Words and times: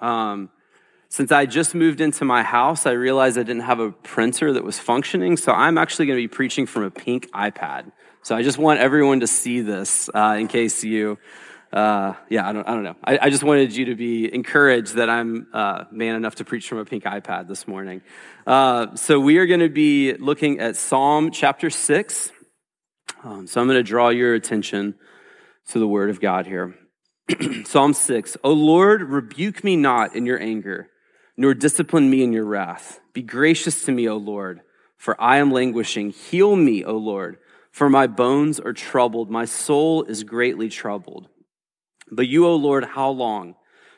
Um, 0.00 0.50
since 1.08 1.32
I 1.32 1.46
just 1.46 1.74
moved 1.74 2.00
into 2.00 2.24
my 2.24 2.42
house, 2.42 2.86
I 2.86 2.92
realized 2.92 3.36
I 3.38 3.42
didn't 3.42 3.62
have 3.62 3.80
a 3.80 3.90
printer 3.90 4.52
that 4.52 4.62
was 4.62 4.78
functioning, 4.78 5.36
so 5.36 5.50
I'm 5.52 5.78
actually 5.78 6.06
going 6.06 6.18
to 6.18 6.22
be 6.22 6.28
preaching 6.28 6.66
from 6.66 6.84
a 6.84 6.90
pink 6.90 7.28
iPad. 7.32 7.90
So 8.22 8.36
I 8.36 8.42
just 8.42 8.58
want 8.58 8.78
everyone 8.80 9.20
to 9.20 9.26
see 9.26 9.62
this 9.62 10.10
uh, 10.14 10.36
in 10.38 10.46
case 10.48 10.84
you, 10.84 11.18
uh, 11.72 12.14
yeah, 12.28 12.48
I 12.48 12.52
don't, 12.52 12.66
I 12.66 12.74
don't 12.74 12.84
know. 12.84 12.96
I, 13.04 13.18
I, 13.22 13.30
just 13.30 13.42
wanted 13.42 13.74
you 13.74 13.86
to 13.86 13.96
be 13.96 14.32
encouraged 14.32 14.94
that 14.94 15.10
I'm 15.10 15.48
uh, 15.52 15.84
man 15.90 16.14
enough 16.14 16.36
to 16.36 16.44
preach 16.44 16.68
from 16.68 16.78
a 16.78 16.84
pink 16.84 17.04
iPad 17.04 17.48
this 17.48 17.66
morning. 17.66 18.02
Uh, 18.46 18.94
so 18.94 19.18
we 19.18 19.38
are 19.38 19.46
going 19.46 19.60
to 19.60 19.68
be 19.68 20.14
looking 20.14 20.60
at 20.60 20.76
Psalm 20.76 21.30
chapter 21.32 21.68
6. 21.68 22.30
Um, 23.24 23.46
so 23.46 23.60
I'm 23.60 23.66
going 23.66 23.78
to 23.78 23.82
draw 23.82 24.10
your 24.10 24.34
attention 24.34 24.94
to 25.68 25.78
the 25.78 25.88
word 25.88 26.10
of 26.10 26.20
God 26.20 26.46
here. 26.46 26.74
Psalm 27.64 27.92
6 27.94 28.36
O 28.44 28.52
Lord, 28.52 29.02
rebuke 29.02 29.64
me 29.64 29.76
not 29.76 30.14
in 30.14 30.24
your 30.24 30.40
anger, 30.40 30.88
nor 31.36 31.52
discipline 31.52 32.08
me 32.08 32.22
in 32.22 32.32
your 32.32 32.44
wrath. 32.44 33.00
Be 33.12 33.22
gracious 33.22 33.84
to 33.84 33.92
me, 33.92 34.08
O 34.08 34.16
Lord, 34.16 34.60
for 34.96 35.20
I 35.20 35.38
am 35.38 35.50
languishing. 35.50 36.10
Heal 36.10 36.54
me, 36.54 36.84
O 36.84 36.96
Lord 36.96 37.38
for 37.76 37.90
my 37.90 38.06
bones 38.06 38.58
are 38.58 38.72
troubled, 38.72 39.30
my 39.30 39.44
soul 39.44 40.02
is 40.04 40.24
greatly 40.24 40.70
troubled. 40.70 41.28
But 42.10 42.28
you, 42.28 42.46
O 42.46 42.54
Lord, 42.54 42.84
how 42.84 43.10
long? 43.10 43.56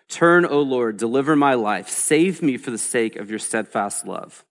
Turn, 0.08 0.46
O 0.46 0.60
Lord, 0.62 0.96
deliver 0.96 1.36
my 1.36 1.54
life. 1.54 1.88
Save 1.88 2.42
me 2.42 2.56
for 2.56 2.70
the 2.70 2.78
sake 2.78 3.16
of 3.16 3.30
your 3.30 3.38
steadfast 3.38 4.06
love. 4.06 4.44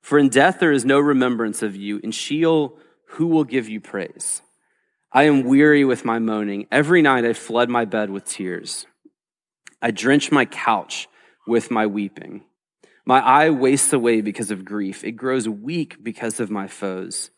For 0.00 0.18
in 0.18 0.30
death 0.30 0.58
there 0.58 0.72
is 0.72 0.84
no 0.84 0.98
remembrance 0.98 1.62
of 1.62 1.76
you. 1.76 2.00
In 2.02 2.10
Sheol, 2.10 2.78
who 3.06 3.26
will 3.26 3.44
give 3.44 3.68
you 3.68 3.80
praise? 3.80 4.42
I 5.12 5.24
am 5.24 5.44
weary 5.44 5.84
with 5.84 6.04
my 6.04 6.18
moaning. 6.18 6.66
Every 6.72 7.02
night 7.02 7.26
I 7.26 7.34
flood 7.34 7.68
my 7.68 7.84
bed 7.84 8.08
with 8.08 8.24
tears. 8.24 8.86
I 9.82 9.90
drench 9.90 10.32
my 10.32 10.46
couch 10.46 11.08
with 11.46 11.70
my 11.70 11.86
weeping. 11.86 12.44
My 13.04 13.20
eye 13.20 13.50
wastes 13.50 13.92
away 13.92 14.22
because 14.22 14.50
of 14.50 14.64
grief. 14.64 15.04
It 15.04 15.12
grows 15.12 15.48
weak 15.48 16.02
because 16.02 16.40
of 16.40 16.50
my 16.50 16.68
foes. 16.68 17.30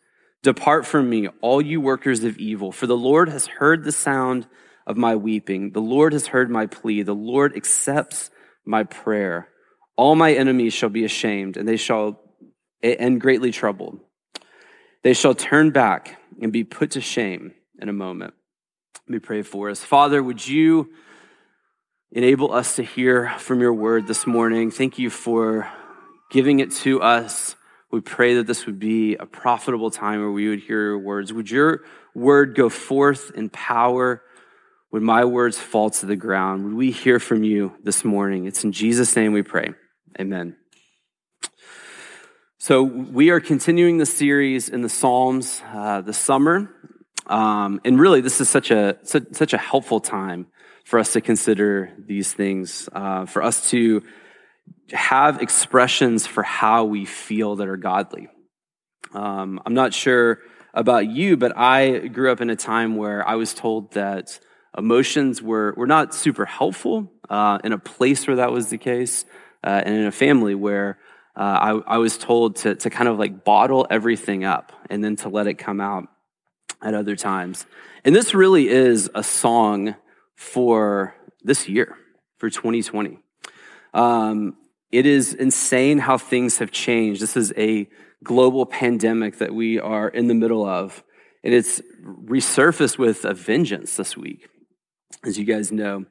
Depart 0.43 0.85
from 0.85 1.09
me, 1.09 1.27
all 1.41 1.61
you 1.61 1.81
workers 1.81 2.23
of 2.23 2.37
evil, 2.37 2.71
for 2.71 2.87
the 2.87 2.95
Lord 2.95 3.29
has 3.29 3.47
heard 3.47 3.83
the 3.83 3.91
sound 3.91 4.47
of 4.87 4.97
my 4.97 5.15
weeping. 5.15 5.71
The 5.71 5.81
Lord 5.81 6.13
has 6.13 6.27
heard 6.27 6.49
my 6.49 6.65
plea. 6.65 7.03
The 7.03 7.13
Lord 7.13 7.55
accepts 7.55 8.29
my 8.65 8.83
prayer. 8.83 9.49
All 9.95 10.15
my 10.15 10.33
enemies 10.33 10.73
shall 10.73 10.89
be 10.89 11.05
ashamed, 11.05 11.57
and 11.57 11.67
they 11.67 11.77
shall 11.77 12.19
and 12.83 13.19
greatly 13.19 13.51
troubled. 13.51 13.99
They 15.03 15.13
shall 15.13 15.33
turn 15.33 15.71
back 15.71 16.19
and 16.41 16.51
be 16.51 16.63
put 16.63 16.91
to 16.91 17.01
shame 17.01 17.53
in 17.79 17.89
a 17.89 17.93
moment. 17.93 18.33
Let 19.07 19.13
me 19.13 19.19
pray 19.19 19.41
for 19.41 19.69
us. 19.69 19.79
Father, 19.79 20.21
would 20.21 20.45
you 20.45 20.91
enable 22.11 22.51
us 22.53 22.75
to 22.75 22.83
hear 22.83 23.31
from 23.39 23.61
your 23.61 23.73
word 23.73 24.07
this 24.07 24.27
morning? 24.27 24.71
Thank 24.71 24.99
you 24.99 25.09
for 25.09 25.67
giving 26.31 26.59
it 26.59 26.71
to 26.71 27.01
us 27.01 27.55
we 27.95 28.01
pray 28.01 28.35
that 28.35 28.45
this 28.45 28.65
would 28.65 28.77
be 28.77 29.15
a 29.15 29.25
profitable 29.25 29.89
time 29.89 30.19
where 30.19 30.29
we 30.29 30.49
would 30.49 30.59
hear 30.59 30.81
your 30.81 30.99
words. 30.99 31.31
Would 31.31 31.49
your 31.49 31.83
word 32.13 32.53
go 32.53 32.67
forth 32.67 33.31
in 33.33 33.47
power? 33.47 34.21
Would 34.91 35.03
my 35.03 35.25
words 35.25 35.57
fall 35.57 35.89
to 35.89 36.05
the 36.05 36.15
ground? 36.15 36.63
Would 36.63 36.73
we 36.75 36.91
hear 36.91 37.19
from 37.19 37.43
you 37.43 37.73
this 37.83 38.05
morning? 38.05 38.45
It's 38.45 38.63
in 38.63 38.71
Jesus' 38.71 39.15
name 39.15 39.33
we 39.33 39.41
pray. 39.41 39.73
Amen. 40.19 40.55
So, 42.57 42.83
we 42.83 43.29
are 43.29 43.39
continuing 43.39 43.97
the 43.97 44.05
series 44.05 44.69
in 44.69 44.81
the 44.81 44.89
Psalms 44.89 45.61
uh, 45.73 46.01
this 46.01 46.17
summer. 46.17 46.71
Um, 47.27 47.81
and 47.83 47.99
really, 47.99 48.21
this 48.21 48.39
is 48.39 48.49
such 48.49 48.71
a, 48.71 48.97
such, 49.03 49.53
a 49.53 49.57
helpful 49.57 49.99
time 49.99 50.47
for 50.83 50.99
us 50.99 51.13
to 51.13 51.21
consider 51.21 51.91
these 51.97 52.33
things, 52.33 52.87
uh, 52.93 53.25
for 53.25 53.41
us 53.43 53.69
to 53.71 54.03
have 54.91 55.41
expressions 55.41 56.27
for 56.27 56.43
how 56.43 56.85
we 56.85 57.05
feel 57.05 57.55
that 57.57 57.67
are 57.67 57.77
godly. 57.77 58.29
Um, 59.13 59.59
I'm 59.65 59.73
not 59.73 59.93
sure 59.93 60.39
about 60.73 61.07
you, 61.07 61.37
but 61.37 61.57
I 61.57 62.07
grew 62.07 62.31
up 62.31 62.41
in 62.41 62.49
a 62.49 62.55
time 62.55 62.95
where 62.95 63.27
I 63.27 63.35
was 63.35 63.53
told 63.53 63.93
that 63.93 64.39
emotions 64.77 65.41
were, 65.41 65.73
were 65.77 65.87
not 65.87 66.13
super 66.13 66.45
helpful 66.45 67.11
uh, 67.29 67.59
in 67.63 67.71
a 67.71 67.77
place 67.77 68.27
where 68.27 68.37
that 68.37 68.51
was 68.51 68.69
the 68.69 68.77
case, 68.77 69.25
uh, 69.63 69.81
and 69.85 69.95
in 69.95 70.05
a 70.05 70.11
family 70.11 70.55
where 70.55 70.99
uh, 71.35 71.81
I, 71.87 71.95
I, 71.95 71.97
was 71.97 72.17
told 72.17 72.57
to, 72.57 72.75
to 72.75 72.89
kind 72.89 73.09
of 73.09 73.19
like 73.19 73.43
bottle 73.43 73.85
everything 73.89 74.45
up 74.45 74.71
and 74.89 75.03
then 75.03 75.17
to 75.17 75.29
let 75.29 75.47
it 75.47 75.55
come 75.55 75.81
out 75.81 76.07
at 76.81 76.93
other 76.93 77.15
times. 77.15 77.65
And 78.05 78.15
this 78.15 78.33
really 78.33 78.69
is 78.69 79.09
a 79.13 79.23
song 79.23 79.95
for 80.35 81.15
this 81.43 81.67
year, 81.67 81.97
for 82.37 82.49
2020. 82.49 83.19
Um, 83.93 84.55
it 84.91 85.05
is 85.05 85.33
insane 85.33 85.97
how 85.97 86.17
things 86.17 86.59
have 86.59 86.71
changed. 86.71 87.21
This 87.21 87.35
is 87.35 87.53
a 87.57 87.89
global 88.23 88.65
pandemic 88.65 89.39
that 89.39 89.53
we 89.53 89.79
are 89.79 90.07
in 90.07 90.27
the 90.27 90.33
middle 90.33 90.65
of, 90.65 91.03
and 91.43 91.53
it's 91.53 91.81
resurfaced 92.03 92.97
with 92.97 93.25
a 93.25 93.33
vengeance 93.33 93.97
this 93.97 94.15
week, 94.15 94.47
as 95.23 95.37
you 95.37 95.45
guys 95.45 95.71
know. 95.71 96.05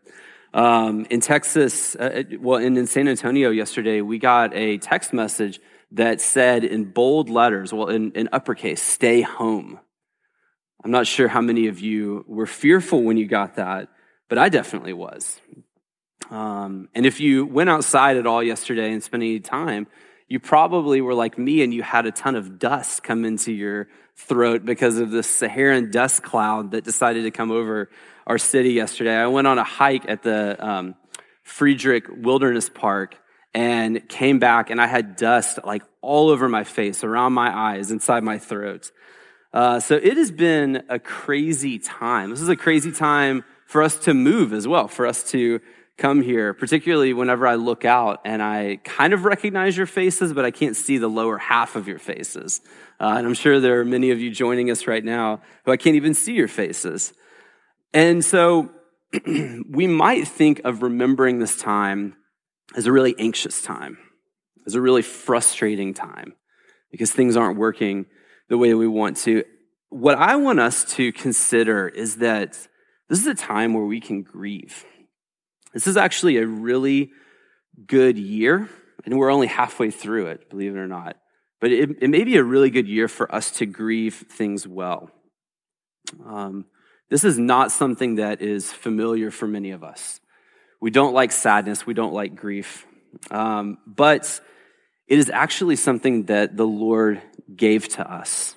Um, 0.52 1.06
in 1.10 1.20
Texas, 1.20 1.96
uh, 1.96 2.22
well, 2.38 2.60
in, 2.60 2.76
in 2.76 2.86
San 2.86 3.08
Antonio 3.08 3.50
yesterday, 3.50 4.00
we 4.00 4.18
got 4.18 4.54
a 4.54 4.78
text 4.78 5.12
message 5.12 5.60
that 5.92 6.20
said 6.20 6.64
in 6.64 6.84
bold 6.84 7.28
letters, 7.28 7.72
well, 7.72 7.88
in, 7.88 8.12
in 8.12 8.28
uppercase, 8.32 8.82
stay 8.82 9.20
home. 9.20 9.80
I'm 10.84 10.90
not 10.90 11.06
sure 11.06 11.28
how 11.28 11.40
many 11.40 11.68
of 11.68 11.80
you 11.80 12.24
were 12.28 12.46
fearful 12.46 13.02
when 13.02 13.16
you 13.16 13.26
got 13.26 13.56
that, 13.56 13.88
but 14.28 14.38
I 14.38 14.48
definitely 14.48 14.92
was. 14.92 15.40
Um, 16.30 16.88
and 16.94 17.06
if 17.06 17.20
you 17.20 17.46
went 17.46 17.70
outside 17.70 18.16
at 18.16 18.26
all 18.26 18.42
yesterday 18.42 18.92
and 18.92 19.02
spent 19.02 19.22
any 19.22 19.40
time, 19.40 19.86
you 20.28 20.40
probably 20.40 21.00
were 21.00 21.14
like 21.14 21.38
me 21.38 21.62
and 21.62 21.72
you 21.72 21.82
had 21.82 22.06
a 22.06 22.12
ton 22.12 22.34
of 22.34 22.58
dust 22.58 23.02
come 23.02 23.24
into 23.24 23.52
your 23.52 23.88
throat 24.16 24.64
because 24.64 24.98
of 24.98 25.10
the 25.10 25.22
Saharan 25.22 25.90
dust 25.90 26.22
cloud 26.22 26.70
that 26.72 26.84
decided 26.84 27.24
to 27.24 27.30
come 27.30 27.50
over 27.50 27.90
our 28.26 28.38
city 28.38 28.72
yesterday. 28.72 29.16
I 29.16 29.26
went 29.26 29.46
on 29.46 29.58
a 29.58 29.64
hike 29.64 30.08
at 30.08 30.22
the 30.22 30.56
um, 30.64 30.94
Friedrich 31.42 32.06
Wilderness 32.08 32.68
Park 32.68 33.16
and 33.54 34.08
came 34.08 34.38
back 34.38 34.70
and 34.70 34.80
I 34.80 34.86
had 34.86 35.16
dust 35.16 35.58
like 35.64 35.82
all 36.00 36.28
over 36.30 36.48
my 36.48 36.64
face, 36.64 37.04
around 37.04 37.32
my 37.32 37.54
eyes, 37.56 37.90
inside 37.90 38.24
my 38.24 38.38
throat. 38.38 38.90
Uh, 39.52 39.78
so 39.78 39.94
it 39.94 40.16
has 40.16 40.30
been 40.30 40.82
a 40.88 40.98
crazy 40.98 41.78
time. 41.78 42.30
This 42.30 42.40
is 42.40 42.48
a 42.48 42.56
crazy 42.56 42.90
time 42.90 43.44
for 43.66 43.82
us 43.82 43.96
to 44.00 44.14
move 44.14 44.52
as 44.52 44.66
well, 44.66 44.88
for 44.88 45.06
us 45.06 45.30
to 45.30 45.60
come 45.96 46.22
here, 46.22 46.52
particularly 46.52 47.12
whenever 47.12 47.46
I 47.46 47.54
look 47.54 47.84
out 47.84 48.20
and 48.24 48.42
I 48.42 48.80
kind 48.82 49.12
of 49.12 49.24
recognize 49.24 49.76
your 49.76 49.86
faces, 49.86 50.32
but 50.32 50.44
I 50.44 50.50
can't 50.50 50.74
see 50.74 50.98
the 50.98 51.08
lower 51.08 51.38
half 51.38 51.76
of 51.76 51.86
your 51.86 52.00
faces. 52.00 52.60
Uh, 52.98 53.14
and 53.16 53.26
I'm 53.26 53.34
sure 53.34 53.60
there 53.60 53.80
are 53.80 53.84
many 53.84 54.10
of 54.10 54.20
you 54.20 54.30
joining 54.30 54.70
us 54.70 54.88
right 54.88 55.04
now 55.04 55.40
who 55.64 55.72
I 55.72 55.76
can't 55.76 55.94
even 55.94 56.14
see 56.14 56.32
your 56.32 56.48
faces. 56.48 57.12
And 57.94 58.22
so 58.22 58.70
we 59.26 59.86
might 59.86 60.28
think 60.28 60.60
of 60.64 60.82
remembering 60.82 61.38
this 61.38 61.56
time 61.56 62.16
as 62.76 62.86
a 62.86 62.92
really 62.92 63.14
anxious 63.18 63.62
time, 63.62 63.96
as 64.66 64.74
a 64.74 64.80
really 64.82 65.02
frustrating 65.02 65.94
time, 65.94 66.34
because 66.90 67.10
things 67.10 67.36
aren't 67.36 67.58
working 67.58 68.04
the 68.50 68.58
way 68.58 68.74
we 68.74 68.86
want 68.86 69.16
to. 69.18 69.44
What 69.88 70.18
I 70.18 70.36
want 70.36 70.60
us 70.60 70.84
to 70.96 71.10
consider 71.12 71.88
is 71.88 72.16
that 72.16 72.58
this 73.08 73.20
is 73.20 73.26
a 73.26 73.34
time 73.34 73.72
where 73.72 73.84
we 73.84 74.00
can 74.00 74.22
grieve 74.22 74.84
this 75.74 75.88
is 75.88 75.96
actually 75.96 76.36
a 76.38 76.46
really 76.46 77.10
good 77.86 78.16
year, 78.16 78.70
and 79.04 79.18
we're 79.18 79.30
only 79.30 79.48
halfway 79.48 79.90
through 79.90 80.26
it, 80.26 80.48
believe 80.48 80.74
it 80.74 80.78
or 80.78 80.86
not. 80.86 81.16
But 81.60 81.72
it, 81.72 81.90
it 82.00 82.08
may 82.08 82.22
be 82.22 82.36
a 82.36 82.44
really 82.44 82.70
good 82.70 82.86
year 82.86 83.08
for 83.08 83.32
us 83.34 83.50
to 83.52 83.66
grieve 83.66 84.14
things 84.14 84.68
well. 84.68 85.10
Um, 86.24 86.66
this 87.10 87.24
is 87.24 87.38
not 87.38 87.70
something 87.70 88.16
that 88.16 88.40
is 88.40 88.72
familiar 88.72 89.30
for 89.30 89.46
many 89.46 89.70
of 89.70 89.84
us. 89.84 90.20
We 90.80 90.90
don't 90.90 91.14
like 91.14 91.32
sadness, 91.32 91.86
we 91.86 91.94
don't 91.94 92.14
like 92.14 92.34
grief. 92.34 92.86
Um, 93.30 93.78
but 93.86 94.40
it 95.06 95.18
is 95.18 95.30
actually 95.30 95.76
something 95.76 96.24
that 96.24 96.56
the 96.56 96.66
Lord 96.66 97.22
gave 97.54 97.88
to 97.90 98.10
us 98.10 98.56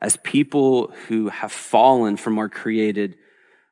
as 0.00 0.16
people 0.16 0.92
who 1.06 1.28
have 1.28 1.52
fallen 1.52 2.16
from 2.16 2.38
our 2.38 2.48
created 2.48 3.16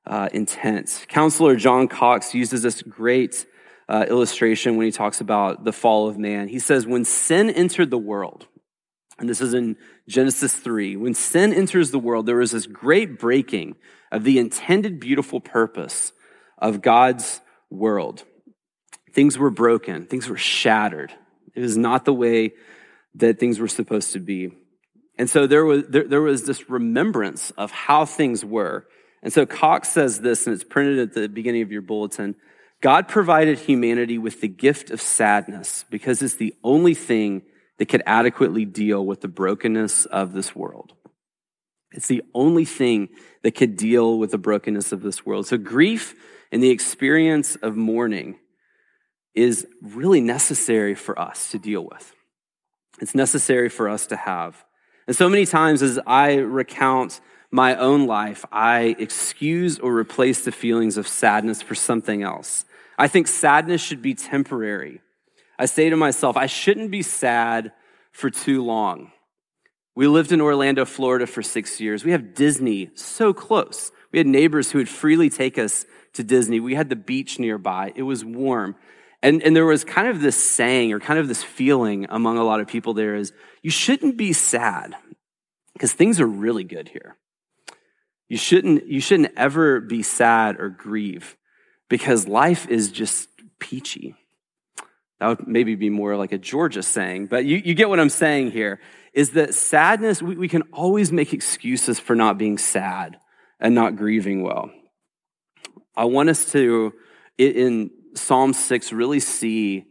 uh, 0.06 0.28
intent. 0.32 1.06
Counselor 1.08 1.56
John 1.56 1.88
Cox 1.88 2.34
uses 2.34 2.62
this 2.62 2.82
great 2.82 3.46
uh, 3.88 4.06
illustration 4.08 4.76
when 4.76 4.86
he 4.86 4.92
talks 4.92 5.20
about 5.20 5.64
the 5.64 5.72
fall 5.72 6.08
of 6.08 6.18
man. 6.18 6.48
He 6.48 6.60
says, 6.60 6.86
When 6.86 7.04
sin 7.04 7.50
entered 7.50 7.90
the 7.90 7.98
world, 7.98 8.46
and 9.18 9.28
this 9.28 9.40
is 9.40 9.52
in 9.52 9.76
Genesis 10.08 10.54
3, 10.54 10.96
when 10.96 11.14
sin 11.14 11.52
enters 11.52 11.90
the 11.90 11.98
world, 11.98 12.26
there 12.26 12.40
is 12.40 12.52
this 12.52 12.66
great 12.66 13.18
breaking 13.18 13.76
of 14.10 14.24
the 14.24 14.38
intended 14.38 15.00
beautiful 15.00 15.40
purpose 15.40 16.12
of 16.58 16.82
God's 16.82 17.40
world. 17.70 18.24
Things 19.12 19.38
were 19.38 19.50
broken, 19.50 20.06
things 20.06 20.28
were 20.28 20.36
shattered. 20.36 21.12
It 21.54 21.60
was 21.60 21.76
not 21.76 22.04
the 22.04 22.14
way 22.14 22.52
that 23.16 23.40
things 23.40 23.58
were 23.58 23.68
supposed 23.68 24.12
to 24.12 24.20
be. 24.20 24.52
And 25.18 25.28
so 25.28 25.46
there 25.46 25.64
was, 25.64 25.84
there, 25.88 26.06
there 26.06 26.22
was 26.22 26.46
this 26.46 26.70
remembrance 26.70 27.50
of 27.52 27.70
how 27.70 28.04
things 28.04 28.44
were. 28.44 28.86
And 29.22 29.32
so 29.32 29.44
Cox 29.46 29.88
says 29.88 30.20
this, 30.20 30.46
and 30.46 30.54
it's 30.54 30.64
printed 30.64 30.98
at 30.98 31.12
the 31.12 31.28
beginning 31.28 31.62
of 31.62 31.72
your 31.72 31.82
bulletin. 31.82 32.36
God 32.80 33.08
provided 33.08 33.58
humanity 33.58 34.16
with 34.16 34.40
the 34.40 34.48
gift 34.48 34.90
of 34.90 35.00
sadness 35.00 35.84
because 35.90 36.22
it's 36.22 36.36
the 36.36 36.54
only 36.64 36.94
thing 36.94 37.42
that 37.78 37.86
could 37.86 38.02
adequately 38.06 38.64
deal 38.64 39.04
with 39.04 39.20
the 39.20 39.28
brokenness 39.28 40.06
of 40.06 40.32
this 40.32 40.54
world. 40.54 40.94
It's 41.92 42.08
the 42.08 42.22
only 42.34 42.64
thing 42.64 43.08
that 43.42 43.52
could 43.52 43.76
deal 43.76 44.18
with 44.18 44.30
the 44.30 44.38
brokenness 44.38 44.92
of 44.92 45.02
this 45.02 45.26
world. 45.26 45.46
So 45.46 45.56
grief 45.56 46.14
and 46.52 46.62
the 46.62 46.70
experience 46.70 47.56
of 47.56 47.76
mourning 47.76 48.38
is 49.34 49.66
really 49.82 50.20
necessary 50.20 50.94
for 50.94 51.18
us 51.18 51.50
to 51.50 51.58
deal 51.58 51.84
with. 51.84 52.12
It's 53.00 53.14
necessary 53.14 53.68
for 53.68 53.88
us 53.88 54.06
to 54.08 54.16
have. 54.16 54.64
And 55.06 55.16
so 55.16 55.28
many 55.28 55.46
times 55.46 55.82
as 55.82 55.98
I 56.06 56.36
recount 56.36 57.20
my 57.50 57.74
own 57.76 58.06
life, 58.06 58.44
I 58.52 58.94
excuse 58.98 59.78
or 59.78 59.96
replace 59.96 60.44
the 60.44 60.52
feelings 60.52 60.96
of 60.96 61.08
sadness 61.08 61.62
for 61.62 61.74
something 61.74 62.22
else. 62.22 62.64
I 62.98 63.08
think 63.08 63.26
sadness 63.26 63.80
should 63.80 64.02
be 64.02 64.14
temporary. 64.14 65.00
I 65.58 65.66
say 65.66 65.90
to 65.90 65.96
myself, 65.96 66.36
I 66.36 66.46
shouldn't 66.46 66.90
be 66.90 67.02
sad 67.02 67.72
for 68.12 68.30
too 68.30 68.62
long. 68.62 69.12
We 70.00 70.08
lived 70.08 70.32
in 70.32 70.40
Orlando, 70.40 70.86
Florida 70.86 71.26
for 71.26 71.42
six 71.42 71.78
years. 71.78 72.06
We 72.06 72.12
have 72.12 72.32
Disney 72.32 72.88
so 72.94 73.34
close. 73.34 73.92
We 74.12 74.18
had 74.18 74.26
neighbors 74.26 74.70
who 74.70 74.78
would 74.78 74.88
freely 74.88 75.28
take 75.28 75.58
us 75.58 75.84
to 76.14 76.24
Disney. 76.24 76.58
We 76.58 76.74
had 76.74 76.88
the 76.88 76.96
beach 76.96 77.38
nearby. 77.38 77.92
It 77.94 78.04
was 78.04 78.24
warm. 78.24 78.76
And, 79.22 79.42
and 79.42 79.54
there 79.54 79.66
was 79.66 79.84
kind 79.84 80.08
of 80.08 80.22
this 80.22 80.42
saying 80.42 80.94
or 80.94 81.00
kind 81.00 81.18
of 81.18 81.28
this 81.28 81.44
feeling 81.44 82.06
among 82.08 82.38
a 82.38 82.44
lot 82.44 82.60
of 82.60 82.66
people 82.66 82.94
there 82.94 83.14
is 83.14 83.34
you 83.60 83.70
shouldn't 83.70 84.16
be 84.16 84.32
sad 84.32 84.96
because 85.74 85.92
things 85.92 86.18
are 86.18 86.26
really 86.26 86.64
good 86.64 86.88
here. 86.88 87.18
You 88.30 88.38
shouldn't, 88.38 88.86
you 88.86 89.02
shouldn't 89.02 89.34
ever 89.36 89.80
be 89.80 90.02
sad 90.02 90.58
or 90.58 90.70
grieve 90.70 91.36
because 91.90 92.26
life 92.26 92.66
is 92.70 92.90
just 92.90 93.28
peachy. 93.58 94.14
That 95.18 95.26
would 95.26 95.46
maybe 95.46 95.74
be 95.74 95.90
more 95.90 96.16
like 96.16 96.32
a 96.32 96.38
Georgia 96.38 96.82
saying, 96.82 97.26
but 97.26 97.44
you, 97.44 97.58
you 97.62 97.74
get 97.74 97.90
what 97.90 98.00
I'm 98.00 98.08
saying 98.08 98.52
here 98.52 98.80
is 99.12 99.30
that 99.30 99.54
sadness, 99.54 100.22
we, 100.22 100.36
we 100.36 100.48
can 100.48 100.62
always 100.72 101.10
make 101.10 101.32
excuses 101.32 101.98
for 101.98 102.14
not 102.14 102.38
being 102.38 102.58
sad 102.58 103.18
and 103.58 103.74
not 103.74 103.96
grieving 103.96 104.42
well. 104.42 104.70
I 105.96 106.04
want 106.04 106.28
us 106.28 106.50
to, 106.52 106.94
in 107.36 107.90
Psalm 108.14 108.52
6, 108.52 108.92
really 108.92 109.20
see 109.20 109.84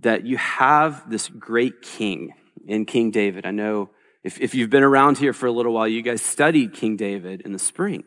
that 0.00 0.24
you 0.24 0.36
have 0.36 1.08
this 1.08 1.28
great 1.28 1.82
king 1.82 2.32
in 2.66 2.84
King 2.84 3.10
David. 3.10 3.46
I 3.46 3.50
know 3.50 3.90
if, 4.24 4.40
if 4.40 4.54
you've 4.54 4.70
been 4.70 4.82
around 4.82 5.18
here 5.18 5.32
for 5.32 5.46
a 5.46 5.52
little 5.52 5.72
while, 5.72 5.86
you 5.86 6.02
guys 6.02 6.20
studied 6.20 6.74
King 6.74 6.96
David 6.96 7.42
in 7.42 7.52
the 7.52 7.58
spring. 7.58 8.04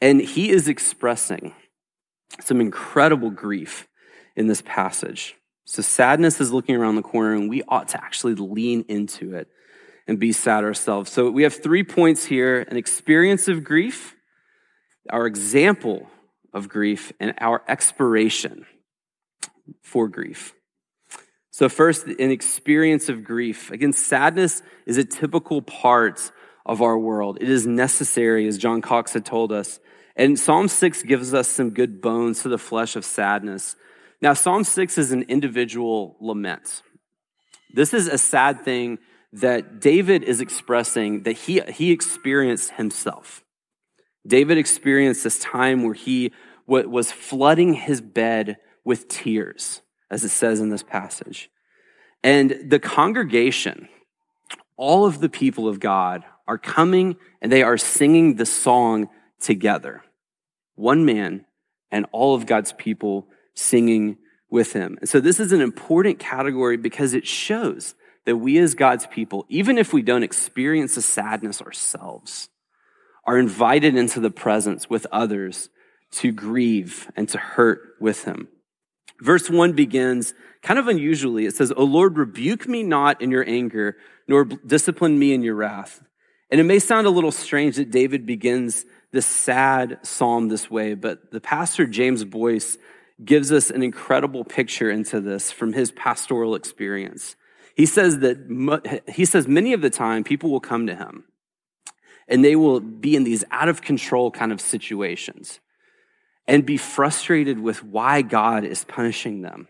And 0.00 0.20
he 0.20 0.50
is 0.50 0.68
expressing 0.68 1.54
some 2.40 2.60
incredible 2.60 3.30
grief 3.30 3.88
in 4.36 4.46
this 4.46 4.62
passage. 4.62 5.34
So 5.66 5.82
sadness 5.82 6.40
is 6.40 6.52
looking 6.52 6.76
around 6.76 6.94
the 6.94 7.02
corner, 7.02 7.34
and 7.34 7.50
we 7.50 7.62
ought 7.66 7.88
to 7.88 8.02
actually 8.02 8.36
lean 8.36 8.84
into 8.88 9.34
it 9.34 9.48
and 10.06 10.18
be 10.18 10.32
sad 10.32 10.62
ourselves. 10.62 11.10
So 11.10 11.28
we 11.28 11.42
have 11.42 11.54
three 11.54 11.82
points 11.82 12.24
here 12.24 12.60
an 12.60 12.76
experience 12.76 13.48
of 13.48 13.64
grief, 13.64 14.14
our 15.10 15.26
example 15.26 16.08
of 16.54 16.68
grief, 16.68 17.12
and 17.18 17.34
our 17.40 17.62
expiration 17.68 18.64
for 19.82 20.08
grief. 20.08 20.54
So, 21.50 21.68
first, 21.68 22.06
an 22.06 22.30
experience 22.30 23.08
of 23.08 23.24
grief. 23.24 23.70
Again, 23.72 23.92
sadness 23.92 24.62
is 24.84 24.98
a 24.98 25.04
typical 25.04 25.62
part 25.62 26.30
of 26.64 26.80
our 26.80 26.98
world. 26.98 27.38
It 27.40 27.48
is 27.48 27.66
necessary, 27.66 28.46
as 28.46 28.56
John 28.56 28.82
Cox 28.82 29.14
had 29.14 29.24
told 29.24 29.50
us. 29.52 29.80
And 30.14 30.38
Psalm 30.38 30.68
6 30.68 31.02
gives 31.02 31.34
us 31.34 31.48
some 31.48 31.70
good 31.70 32.00
bones 32.00 32.42
to 32.42 32.48
the 32.48 32.58
flesh 32.58 32.94
of 32.94 33.04
sadness. 33.04 33.74
Now, 34.20 34.32
Psalm 34.32 34.64
6 34.64 34.98
is 34.98 35.12
an 35.12 35.22
individual 35.22 36.16
lament. 36.20 36.82
This 37.72 37.92
is 37.92 38.06
a 38.06 38.18
sad 38.18 38.64
thing 38.64 38.98
that 39.32 39.80
David 39.80 40.22
is 40.22 40.40
expressing 40.40 41.24
that 41.24 41.32
he, 41.32 41.60
he 41.68 41.90
experienced 41.92 42.70
himself. 42.72 43.44
David 44.26 44.58
experienced 44.58 45.24
this 45.24 45.38
time 45.38 45.82
where 45.82 45.94
he 45.94 46.32
was 46.66 47.12
flooding 47.12 47.74
his 47.74 48.00
bed 48.00 48.56
with 48.84 49.08
tears, 49.08 49.82
as 50.10 50.24
it 50.24 50.30
says 50.30 50.60
in 50.60 50.70
this 50.70 50.82
passage. 50.82 51.50
And 52.24 52.56
the 52.68 52.80
congregation, 52.80 53.88
all 54.76 55.04
of 55.04 55.20
the 55.20 55.28
people 55.28 55.68
of 55.68 55.78
God, 55.78 56.24
are 56.48 56.58
coming 56.58 57.16
and 57.40 57.52
they 57.52 57.62
are 57.62 57.76
singing 57.76 58.36
the 58.36 58.46
song 58.46 59.08
together. 59.40 60.02
One 60.74 61.04
man 61.04 61.44
and 61.90 62.06
all 62.10 62.34
of 62.34 62.46
God's 62.46 62.72
people 62.72 63.28
singing 63.56 64.18
with 64.48 64.72
him. 64.72 64.96
And 65.00 65.08
so 65.08 65.18
this 65.18 65.40
is 65.40 65.52
an 65.52 65.60
important 65.60 66.18
category 66.18 66.76
because 66.76 67.14
it 67.14 67.26
shows 67.26 67.94
that 68.24 68.36
we 68.36 68.58
as 68.58 68.74
God's 68.74 69.06
people, 69.06 69.44
even 69.48 69.78
if 69.78 69.92
we 69.92 70.02
don't 70.02 70.22
experience 70.22 70.94
the 70.94 71.02
sadness 71.02 71.60
ourselves, 71.60 72.48
are 73.24 73.38
invited 73.38 73.96
into 73.96 74.20
the 74.20 74.30
presence 74.30 74.88
with 74.88 75.06
others 75.10 75.68
to 76.12 76.30
grieve 76.30 77.10
and 77.16 77.28
to 77.28 77.38
hurt 77.38 77.80
with 78.00 78.24
him. 78.24 78.48
Verse 79.20 79.50
1 79.50 79.72
begins 79.72 80.34
kind 80.62 80.78
of 80.78 80.88
unusually. 80.88 81.46
It 81.46 81.54
says, 81.54 81.72
O 81.76 81.84
Lord, 81.84 82.18
rebuke 82.18 82.68
me 82.68 82.82
not 82.82 83.20
in 83.22 83.30
your 83.30 83.48
anger, 83.48 83.96
nor 84.28 84.44
discipline 84.44 85.18
me 85.18 85.32
in 85.32 85.42
your 85.42 85.54
wrath. 85.54 86.02
And 86.50 86.60
it 86.60 86.64
may 86.64 86.78
sound 86.78 87.06
a 87.06 87.10
little 87.10 87.32
strange 87.32 87.76
that 87.76 87.90
David 87.90 88.26
begins 88.26 88.84
this 89.12 89.26
sad 89.26 89.98
psalm 90.02 90.48
this 90.48 90.70
way, 90.70 90.94
but 90.94 91.30
the 91.30 91.40
pastor, 91.40 91.86
James 91.86 92.24
Boice, 92.24 92.76
gives 93.24 93.50
us 93.50 93.70
an 93.70 93.82
incredible 93.82 94.44
picture 94.44 94.90
into 94.90 95.20
this 95.20 95.50
from 95.50 95.72
his 95.72 95.90
pastoral 95.92 96.54
experience. 96.54 97.36
He 97.74 97.86
says 97.86 98.18
that 98.20 99.02
he 99.08 99.24
says 99.24 99.48
many 99.48 99.72
of 99.72 99.80
the 99.80 99.90
time 99.90 100.24
people 100.24 100.50
will 100.50 100.60
come 100.60 100.86
to 100.86 100.94
him 100.94 101.24
and 102.28 102.44
they 102.44 102.56
will 102.56 102.80
be 102.80 103.16
in 103.16 103.24
these 103.24 103.44
out 103.50 103.68
of 103.68 103.82
control 103.82 104.30
kind 104.30 104.52
of 104.52 104.60
situations 104.60 105.60
and 106.46 106.64
be 106.64 106.76
frustrated 106.76 107.60
with 107.60 107.82
why 107.82 108.22
God 108.22 108.64
is 108.64 108.84
punishing 108.84 109.42
them. 109.42 109.68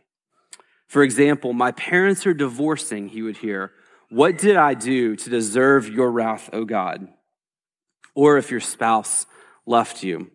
For 0.87 1.03
example, 1.03 1.53
my 1.53 1.73
parents 1.73 2.27
are 2.27 2.35
divorcing, 2.35 3.09
he 3.09 3.23
would 3.23 3.39
hear. 3.39 3.73
What 4.09 4.39
did 4.39 4.57
I 4.57 4.75
do 4.75 5.17
to 5.17 5.31
deserve 5.31 5.89
your 5.89 6.11
wrath, 6.11 6.49
O 6.53 6.65
God? 6.65 7.09
Or 8.15 8.39
if 8.39 8.51
your 8.51 8.61
spouse 8.61 9.27
left 9.67 10.03
you, 10.03 10.31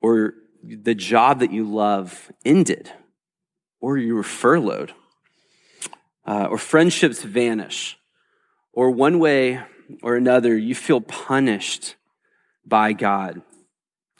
or 0.00 0.34
the 0.66 0.94
job 0.94 1.40
that 1.40 1.52
you 1.52 1.64
love 1.64 2.30
ended, 2.44 2.90
or 3.80 3.98
you 3.98 4.14
were 4.14 4.22
furloughed, 4.22 4.92
uh, 6.26 6.48
or 6.50 6.58
friendships 6.58 7.22
vanish, 7.22 7.98
or 8.72 8.90
one 8.90 9.18
way 9.18 9.60
or 10.02 10.16
another, 10.16 10.56
you 10.56 10.74
feel 10.74 11.00
punished 11.00 11.96
by 12.64 12.92
God. 12.92 13.42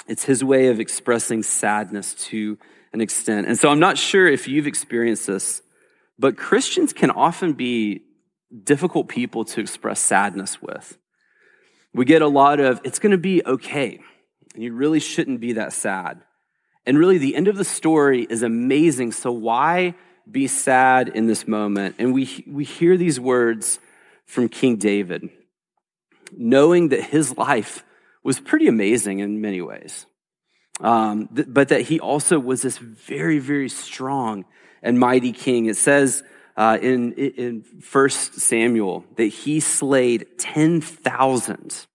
It's 0.07 0.25
his 0.25 0.45
way 0.45 0.69
of 0.69 0.81
expressing 0.81 1.43
sadness 1.43 2.15
to 2.27 2.59
an 2.93 3.01
extent. 3.01 3.47
And 3.47 3.59
so 3.59 3.71
I'm 3.71 3.81
not 3.81 3.97
sure 3.97 4.29
if 4.29 4.47
you've 4.47 4.67
experienced 4.67 5.27
this, 5.27 5.63
but 6.19 6.37
Christians 6.37 6.93
can 6.93 7.11
often 7.11 7.55
be 7.55 8.03
difficult 8.63 9.09
people 9.09 9.45
to 9.47 9.61
express 9.61 10.01
sadness 10.01 10.61
with. 10.63 10.99
We 11.93 12.05
get 12.05 12.23
a 12.23 12.29
lot 12.29 12.61
of, 12.61 12.81
it's 12.85 12.99
going 12.99 13.13
to 13.13 13.19
be 13.19 13.43
okay. 13.45 14.01
And 14.55 14.63
you 14.63 14.73
really 14.75 15.01
shouldn't 15.01 15.41
be 15.41 15.55
that 15.55 15.73
sad. 15.73 16.21
And 16.87 16.99
really, 16.99 17.19
the 17.19 17.35
end 17.35 17.49
of 17.49 17.57
the 17.57 17.65
story 17.65 18.27
is 18.29 18.43
amazing. 18.43 19.13
So, 19.13 19.33
why 19.33 19.95
be 20.31 20.47
sad 20.47 21.09
in 21.09 21.27
this 21.27 21.49
moment? 21.49 21.97
And 21.99 22.13
we, 22.13 22.45
we 22.47 22.65
hear 22.65 22.97
these 22.97 23.19
words 23.19 23.79
from 24.27 24.49
King 24.49 24.77
David, 24.77 25.31
knowing 26.37 26.89
that 26.89 27.03
his 27.03 27.37
life 27.37 27.85
was 28.23 28.41
pretty 28.41 28.69
amazing 28.69 29.21
in 29.21 29.41
many 29.41 29.61
ways. 29.61 30.07
Um, 30.81 31.29
th- 31.29 31.49
but 31.51 31.69
that 31.69 31.83
he 31.83 32.01
also 32.01 32.39
was 32.39 32.63
this 32.63 32.79
very, 32.79 33.39
very 33.39 33.69
strong 33.69 34.45
and 34.83 34.99
mighty 34.99 35.33
king. 35.33 35.67
It 35.67 35.77
says 35.77 36.23
uh, 36.57 36.79
in, 36.81 37.13
in 37.13 37.65
1 37.91 38.11
Samuel 38.11 39.05
that 39.17 39.27
he 39.27 39.61
slayed 39.61 40.27
10,000 40.39 41.87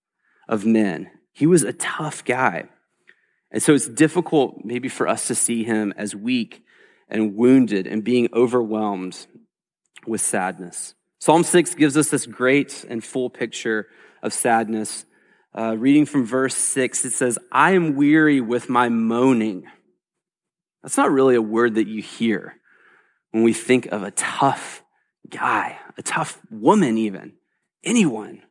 of 0.47 0.65
men. 0.65 1.09
He 1.33 1.45
was 1.45 1.63
a 1.63 1.73
tough 1.73 2.23
guy. 2.23 2.69
And 3.51 3.61
so 3.61 3.73
it's 3.73 3.87
difficult 3.87 4.63
maybe 4.63 4.89
for 4.89 5.07
us 5.07 5.27
to 5.27 5.35
see 5.35 5.63
him 5.63 5.93
as 5.97 6.15
weak 6.15 6.63
and 7.07 7.35
wounded 7.35 7.87
and 7.87 8.03
being 8.03 8.29
overwhelmed 8.33 9.27
with 10.05 10.21
sadness. 10.21 10.93
Psalm 11.19 11.43
6 11.43 11.75
gives 11.75 11.97
us 11.97 12.09
this 12.09 12.25
great 12.25 12.85
and 12.87 13.03
full 13.03 13.29
picture 13.29 13.87
of 14.21 14.33
sadness. 14.33 15.05
Uh, 15.53 15.75
reading 15.77 16.05
from 16.05 16.25
verse 16.25 16.55
6, 16.55 17.05
it 17.05 17.11
says, 17.11 17.39
I 17.51 17.71
am 17.71 17.95
weary 17.95 18.39
with 18.39 18.69
my 18.69 18.89
moaning. 18.89 19.65
That's 20.83 20.97
not 20.97 21.11
really 21.11 21.35
a 21.35 21.41
word 21.41 21.75
that 21.75 21.87
you 21.87 22.01
hear 22.01 22.55
when 23.31 23.43
we 23.43 23.53
think 23.53 23.87
of 23.87 24.03
a 24.03 24.11
tough 24.11 24.83
guy, 25.29 25.77
a 25.97 26.03
tough 26.03 26.39
woman, 26.49 26.97
even 26.97 27.33
anyone. 27.83 28.43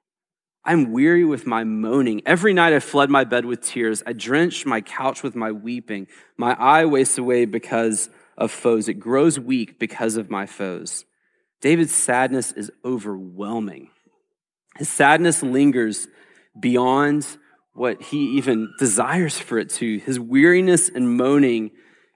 I'm 0.69 0.93
weary 0.93 1.25
with 1.25 1.47
my 1.47 1.65
moaning. 1.65 2.21
Every 2.27 2.53
night 2.53 2.75
I 2.75 2.81
flood 2.81 3.09
my 3.09 3.25
bed 3.25 3.47
with 3.47 3.63
tears. 3.63 4.03
I 4.07 4.13
drench 4.13 4.67
my 4.67 4.83
couch 4.83 5.23
with 5.23 5.35
my 5.35 5.51
weeping. 5.51 6.09
My 6.37 6.53
eye 6.61 6.85
wastes 6.85 7.17
away 7.17 7.47
because 7.47 8.11
of 8.37 8.51
foes. 8.51 8.87
It 8.87 9.01
grows 9.01 9.41
weak 9.41 9.79
because 9.79 10.19
of 10.19 10.29
my 10.29 10.45
foes. 10.45 11.07
David's 11.63 11.95
sadness 11.95 12.53
is 12.53 12.71
overwhelming. 12.85 13.89
His 14.77 14.91
sadness 14.91 15.43
lingers 15.43 16.07
beyond 16.61 17.27
what 17.73 18.03
he 18.03 18.37
even 18.37 18.71
desires 18.79 19.39
for 19.39 19.59
it 19.59 19.71
to. 19.71 19.99
His 20.01 20.21
weariness 20.21 20.91
and 20.91 21.17
moaning 21.17 21.71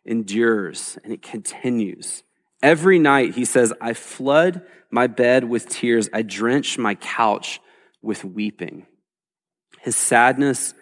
endures 0.05 0.99
and 1.03 1.11
it 1.11 1.23
continues. 1.23 2.23
Every 2.63 2.99
night, 2.99 3.35
he 3.35 3.47
says, 3.47 3.73
I 3.81 3.95
flood 3.95 4.61
my 4.91 5.07
bed 5.07 5.45
with 5.45 5.71
tears. 5.71 6.11
I 6.13 6.21
drench 6.21 6.77
my 6.77 6.97
couch 6.97 7.59
with 8.03 8.25
weeping. 8.25 8.87
His 9.81 9.97
sadness 9.97 10.75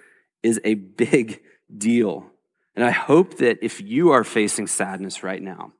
is 0.42 0.60
a 0.64 0.74
big 0.74 1.40
deal. 1.74 2.26
And 2.74 2.84
I 2.84 2.90
hope 2.90 3.38
that 3.38 3.58
if 3.62 3.80
you 3.80 4.10
are 4.10 4.24
facing 4.24 4.66
sadness 4.66 5.22
right 5.22 5.42
now, 5.42 5.72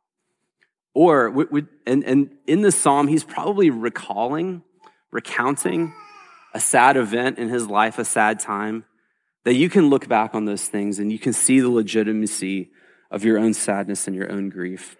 or, 0.93 1.29
and, 1.87 2.05
and 2.05 2.35
in 2.47 2.63
the 2.63 2.73
psalm, 2.73 3.09
he's 3.09 3.25
probably 3.25 3.71
recalling, 3.71 4.63
recounting 5.11 5.95
a 6.53 6.61
sad 6.61 6.97
event 6.97 7.39
in 7.39 7.49
his 7.49 7.69
life, 7.69 7.99
a 7.99 8.05
sad 8.05 8.41
time, 8.41 8.85
that 9.45 9.55
you 9.55 9.71
can 9.71 9.89
look 9.89 10.09
back 10.09 10.35
on 10.35 10.45
those 10.45 10.67
things 10.67 10.99
and 10.99 11.13
you 11.13 11.19
can 11.19 11.33
see 11.33 11.61
the 11.61 11.71
legitimacy 11.71 12.71
of 13.11 13.25
your 13.25 13.39
own 13.39 13.55
sadness 13.55 14.07
and 14.07 14.17
your 14.17 14.31
own 14.31 14.49
grief. 14.49 14.97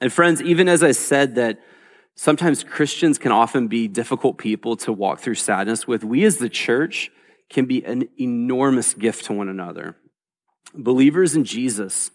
And 0.00 0.12
friends, 0.12 0.42
even 0.42 0.68
as 0.68 0.82
I 0.82 0.92
said 0.92 1.36
that 1.36 1.58
sometimes 2.18 2.64
Christians 2.64 3.16
can 3.16 3.30
often 3.30 3.68
be 3.68 3.86
difficult 3.86 4.38
people 4.38 4.76
to 4.78 4.92
walk 4.92 5.20
through 5.20 5.36
sadness 5.36 5.86
with, 5.86 6.02
we 6.02 6.24
as 6.24 6.38
the 6.38 6.48
church 6.48 7.12
can 7.48 7.64
be 7.64 7.84
an 7.84 8.08
enormous 8.20 8.92
gift 8.92 9.26
to 9.26 9.32
one 9.32 9.48
another. 9.48 9.96
Believers 10.74 11.36
in 11.36 11.44
Jesus 11.44 12.10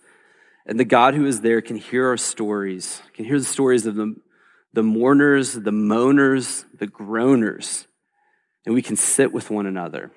and 0.65 0.77
the 0.77 0.85
God 0.85 1.13
who 1.13 1.25
is 1.25 1.39
there 1.39 1.61
can 1.61 1.77
hear 1.77 2.09
our 2.09 2.17
stories, 2.17 3.01
can 3.13 3.23
hear 3.23 3.39
the 3.39 3.45
stories 3.45 3.85
of 3.85 3.95
the, 3.95 4.13
the 4.73 4.83
mourners, 4.83 5.53
the 5.53 5.71
moaners, 5.71 6.65
the 6.77 6.87
groaners, 6.87 7.85
and 8.65 8.75
we 8.75 8.81
can 8.81 8.97
sit 8.97 9.31
with 9.31 9.49
one 9.49 9.65
another 9.65 10.11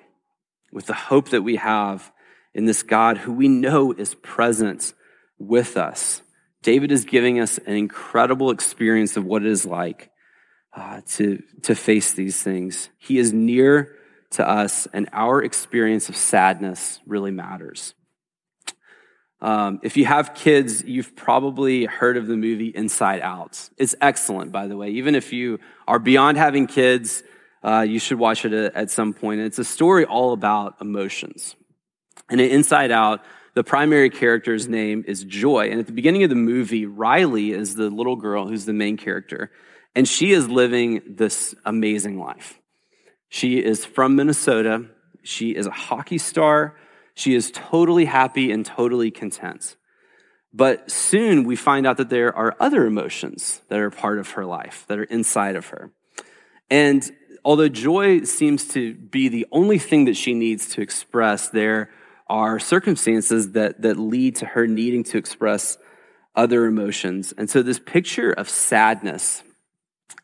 with 0.73 0.87
the 0.87 0.93
hope 0.93 1.29
that 1.29 1.43
we 1.43 1.55
have 1.55 2.11
in 2.53 2.65
this 2.65 2.83
God 2.83 3.19
who 3.19 3.31
we 3.31 3.47
know 3.47 3.93
is 3.93 4.15
present 4.15 4.93
with 5.39 5.77
us 5.77 6.21
David 6.63 6.91
is 6.91 7.05
giving 7.05 7.39
us 7.39 7.57
an 7.59 7.75
incredible 7.75 8.51
experience 8.51 9.17
of 9.17 9.25
what 9.25 9.43
it 9.43 9.49
is 9.49 9.65
like 9.65 10.09
uh, 10.75 11.01
to, 11.07 11.41
to 11.63 11.75
face 11.75 12.13
these 12.13 12.41
things. 12.41 12.89
He 12.97 13.17
is 13.17 13.33
near 13.33 13.95
to 14.31 14.47
us, 14.47 14.87
and 14.93 15.09
our 15.13 15.41
experience 15.41 16.09
of 16.09 16.15
sadness 16.15 16.99
really 17.05 17.31
matters. 17.31 17.93
Um, 19.39 19.79
if 19.83 19.97
you 19.97 20.05
have 20.05 20.33
kids, 20.33 20.83
you've 20.83 21.15
probably 21.15 21.85
heard 21.85 22.17
of 22.17 22.27
the 22.27 22.35
movie 22.35 22.69
Inside 22.69 23.21
Out. 23.21 23.69
It's 23.77 23.95
excellent, 24.01 24.51
by 24.51 24.67
the 24.67 24.75
way. 24.75 24.89
Even 24.91 25.13
if 25.13 25.31
you 25.31 25.59
are 25.87 25.99
beyond 25.99 26.37
having 26.37 26.65
kids, 26.65 27.21
uh, 27.63 27.85
you 27.87 27.99
should 27.99 28.17
watch 28.17 28.45
it 28.45 28.53
at 28.53 28.89
some 28.89 29.13
point. 29.13 29.41
It's 29.41 29.59
a 29.59 29.63
story 29.63 30.05
all 30.05 30.33
about 30.33 30.75
emotions. 30.81 31.55
And 32.29 32.41
in 32.41 32.49
Inside 32.49 32.91
Out, 32.91 33.23
the 33.57 33.63
primary 33.63 34.11
character's 34.11 34.67
name 34.67 35.03
is 35.07 35.23
Joy. 35.23 35.71
And 35.71 35.79
at 35.79 35.87
the 35.87 35.91
beginning 35.91 36.21
of 36.21 36.29
the 36.29 36.35
movie, 36.35 36.85
Riley 36.85 37.53
is 37.53 37.73
the 37.73 37.89
little 37.89 38.15
girl 38.15 38.47
who's 38.47 38.65
the 38.65 38.71
main 38.71 38.97
character. 38.97 39.51
And 39.95 40.07
she 40.07 40.31
is 40.31 40.47
living 40.47 41.01
this 41.07 41.55
amazing 41.65 42.19
life. 42.19 42.59
She 43.29 43.57
is 43.57 43.83
from 43.83 44.15
Minnesota. 44.15 44.85
She 45.23 45.55
is 45.55 45.65
a 45.65 45.71
hockey 45.71 46.19
star. 46.19 46.77
She 47.15 47.33
is 47.33 47.49
totally 47.49 48.05
happy 48.05 48.51
and 48.51 48.63
totally 48.63 49.09
content. 49.09 49.75
But 50.53 50.91
soon 50.91 51.43
we 51.43 51.55
find 51.55 51.87
out 51.87 51.97
that 51.97 52.11
there 52.11 52.35
are 52.37 52.55
other 52.59 52.85
emotions 52.85 53.61
that 53.69 53.79
are 53.79 53.89
part 53.89 54.19
of 54.19 54.29
her 54.33 54.45
life, 54.45 54.85
that 54.87 54.99
are 54.99 55.03
inside 55.05 55.55
of 55.55 55.69
her. 55.69 55.91
And 56.69 57.11
although 57.43 57.69
joy 57.69 58.21
seems 58.21 58.67
to 58.67 58.93
be 58.93 59.29
the 59.29 59.47
only 59.51 59.79
thing 59.79 60.05
that 60.05 60.15
she 60.15 60.35
needs 60.35 60.69
to 60.75 60.81
express, 60.81 61.49
there 61.49 61.89
are 62.29 62.59
circumstances 62.59 63.51
that, 63.51 63.81
that 63.81 63.97
lead 63.97 64.35
to 64.37 64.45
her 64.45 64.67
needing 64.67 65.03
to 65.03 65.17
express 65.17 65.77
other 66.35 66.65
emotions. 66.65 67.33
And 67.37 67.49
so 67.49 67.61
this 67.61 67.79
picture 67.79 68.31
of 68.31 68.49
sadness 68.49 69.43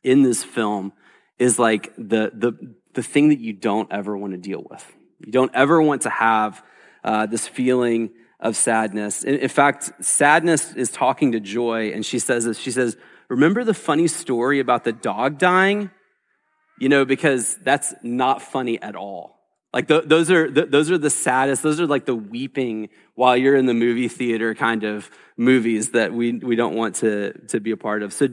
in 0.04 0.22
this 0.22 0.44
film 0.44 0.94
is 1.40 1.58
like 1.58 1.94
the, 1.98 2.32
the, 2.34 2.76
the 2.94 3.04
thing 3.04 3.30
that 3.30 3.40
you 3.40 3.54
don't 3.54 3.92
ever 3.92 4.18
want 4.18 4.34
to 4.34 4.38
deal 4.38 4.64
with. 4.70 4.86
You 5.26 5.32
don't 5.32 5.54
ever 5.56 5.82
want 5.82 6.04
to 6.04 6.10
have 6.10 6.64
uh, 7.04 7.26
this 7.26 7.48
feeling 7.48 8.12
of 8.40 8.56
sadness. 8.56 9.24
In, 9.24 9.36
in 9.36 9.50
fact, 9.50 9.92
sadness 10.04 10.74
is 10.74 10.92
talking 10.92 11.32
to 11.32 11.40
joy, 11.40 11.92
and 11.92 12.06
she 12.06 12.20
says 12.20 12.46
this. 12.46 12.60
She 12.60 12.72
says, 12.72 12.98
Remember 13.30 13.64
the 13.64 13.74
funny 13.74 14.08
story 14.08 14.60
about 14.60 14.84
the 14.84 14.92
dog 14.92 15.40
dying? 15.40 15.90
You 16.80 16.90
know, 16.90 17.06
because 17.06 17.56
that's 17.56 17.94
not 18.04 18.42
funny 18.42 18.82
at 18.82 18.96
all. 18.96 19.40
Like 19.74 19.88
those 19.88 20.30
are 20.30 20.52
the, 20.52 20.68
those 20.68 20.92
are 20.92 21.00
the 21.00 21.10
saddest. 21.10 21.64
Those 21.64 21.80
are 21.80 21.88
like 21.88 22.06
the 22.06 22.16
weeping 22.16 22.90
while 23.16 23.36
you're 23.36 23.56
in 23.56 23.66
the 23.66 23.74
movie 23.74 24.08
theater 24.08 24.54
kind 24.54 24.84
of 24.84 25.10
movies 25.36 25.92
that 25.92 26.14
we 26.14 26.34
we 26.34 26.56
don't 26.56 26.76
want 26.76 26.96
to 26.98 27.34
to 27.48 27.60
be 27.60 27.72
a 27.72 27.78
part 27.78 28.04
of. 28.04 28.14
So 28.14 28.28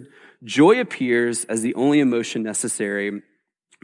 joy 0.44 0.80
appears 0.80 1.46
as 1.46 1.62
the 1.62 1.74
only 1.74 2.00
emotion 2.00 2.42
necessary 2.42 3.22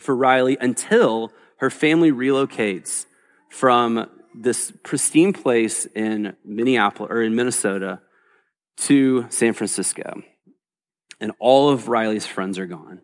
for 0.00 0.14
Riley 0.14 0.58
until 0.60 1.32
her 1.58 1.70
family 1.70 2.12
relocates 2.12 3.06
from 3.48 4.10
this 4.34 4.70
pristine 4.82 5.32
place 5.32 5.86
in 5.86 6.36
Minneapolis 6.44 7.10
or 7.10 7.22
in 7.22 7.34
Minnesota 7.34 8.00
to 8.76 9.26
San 9.30 9.54
Francisco. 9.54 10.22
And 11.20 11.32
all 11.38 11.70
of 11.70 11.88
Riley's 11.88 12.26
friends 12.26 12.58
are 12.58 12.66
gone. 12.66 13.00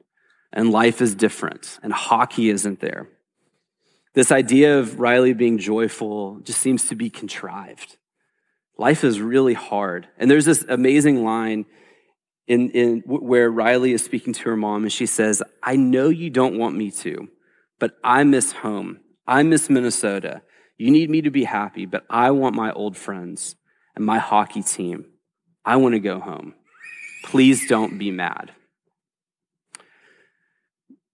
And 0.52 0.70
life 0.70 1.00
is 1.00 1.14
different. 1.14 1.78
And 1.82 1.94
hockey 1.94 2.50
isn't 2.50 2.80
there. 2.80 3.08
This 4.14 4.30
idea 4.30 4.78
of 4.78 5.00
Riley 5.00 5.32
being 5.32 5.58
joyful 5.58 6.40
just 6.40 6.58
seems 6.58 6.88
to 6.88 6.94
be 6.94 7.08
contrived. 7.08 7.96
Life 8.76 9.04
is 9.04 9.20
really 9.20 9.54
hard. 9.54 10.08
And 10.18 10.30
there's 10.30 10.44
this 10.44 10.64
amazing 10.68 11.24
line 11.24 11.64
in, 12.46 12.70
in 12.70 13.02
where 13.06 13.50
Riley 13.50 13.92
is 13.92 14.04
speaking 14.04 14.32
to 14.34 14.50
her 14.50 14.56
mom 14.56 14.82
and 14.82 14.92
she 14.92 15.06
says, 15.06 15.42
I 15.62 15.76
know 15.76 16.08
you 16.08 16.28
don't 16.28 16.58
want 16.58 16.76
me 16.76 16.90
to, 16.90 17.28
but 17.78 17.96
I 18.04 18.24
miss 18.24 18.52
home. 18.52 19.00
I 19.26 19.42
miss 19.42 19.70
Minnesota. 19.70 20.42
You 20.76 20.90
need 20.90 21.08
me 21.08 21.22
to 21.22 21.30
be 21.30 21.44
happy, 21.44 21.86
but 21.86 22.04
I 22.10 22.32
want 22.32 22.56
my 22.56 22.72
old 22.72 22.96
friends 22.96 23.56
and 23.94 24.04
my 24.04 24.18
hockey 24.18 24.62
team. 24.62 25.06
I 25.64 25.76
want 25.76 25.94
to 25.94 26.00
go 26.00 26.18
home. 26.18 26.54
Please 27.24 27.68
don't 27.68 27.98
be 27.98 28.10
mad. 28.10 28.52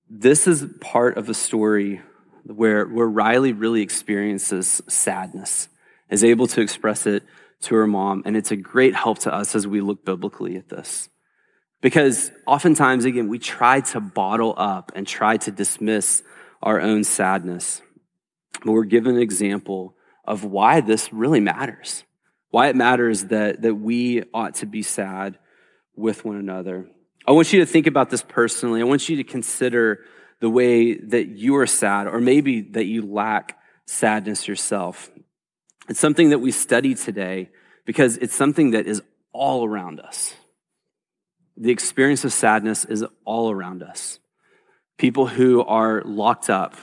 This 0.08 0.46
is 0.46 0.64
part 0.80 1.18
of 1.18 1.26
the 1.26 1.34
story 1.34 2.00
where, 2.48 2.86
where 2.86 3.08
Riley 3.08 3.52
really 3.52 3.82
experiences 3.82 4.80
sadness, 4.88 5.68
is 6.10 6.24
able 6.24 6.46
to 6.48 6.60
express 6.60 7.06
it 7.06 7.22
to 7.62 7.74
her 7.74 7.86
mom. 7.86 8.22
And 8.24 8.36
it's 8.36 8.50
a 8.50 8.56
great 8.56 8.94
help 8.94 9.18
to 9.20 9.34
us 9.34 9.54
as 9.54 9.66
we 9.66 9.80
look 9.80 10.04
biblically 10.04 10.56
at 10.56 10.68
this. 10.68 11.08
Because 11.80 12.30
oftentimes, 12.46 13.04
again, 13.04 13.28
we 13.28 13.38
try 13.38 13.80
to 13.80 14.00
bottle 14.00 14.54
up 14.56 14.92
and 14.94 15.06
try 15.06 15.36
to 15.38 15.50
dismiss 15.50 16.22
our 16.62 16.80
own 16.80 17.04
sadness. 17.04 17.82
But 18.64 18.72
we're 18.72 18.84
given 18.84 19.16
an 19.16 19.22
example 19.22 19.94
of 20.24 20.44
why 20.44 20.80
this 20.80 21.12
really 21.12 21.40
matters, 21.40 22.04
why 22.50 22.68
it 22.68 22.76
matters 22.76 23.24
that, 23.26 23.62
that 23.62 23.74
we 23.74 24.24
ought 24.34 24.54
to 24.56 24.66
be 24.66 24.82
sad 24.82 25.38
with 25.94 26.24
one 26.24 26.36
another. 26.36 26.88
I 27.26 27.32
want 27.32 27.52
you 27.52 27.60
to 27.60 27.66
think 27.66 27.86
about 27.86 28.10
this 28.10 28.22
personally. 28.22 28.80
I 28.80 28.84
want 28.84 29.08
you 29.08 29.16
to 29.16 29.24
consider 29.24 30.00
the 30.40 30.50
way 30.50 30.94
that 30.94 31.28
you 31.28 31.56
are 31.56 31.66
sad, 31.66 32.06
or 32.06 32.20
maybe 32.20 32.60
that 32.60 32.86
you 32.86 33.02
lack 33.02 33.58
sadness 33.86 34.46
yourself. 34.46 35.10
It's 35.88 36.00
something 36.00 36.30
that 36.30 36.38
we 36.38 36.52
study 36.52 36.94
today 36.94 37.50
because 37.84 38.18
it's 38.18 38.34
something 38.34 38.72
that 38.72 38.86
is 38.86 39.02
all 39.32 39.64
around 39.64 40.00
us. 40.00 40.34
The 41.56 41.70
experience 41.70 42.24
of 42.24 42.32
sadness 42.32 42.84
is 42.84 43.04
all 43.24 43.50
around 43.50 43.82
us. 43.82 44.20
People 44.98 45.26
who 45.26 45.62
are 45.64 46.02
locked 46.04 46.50
up, 46.50 46.76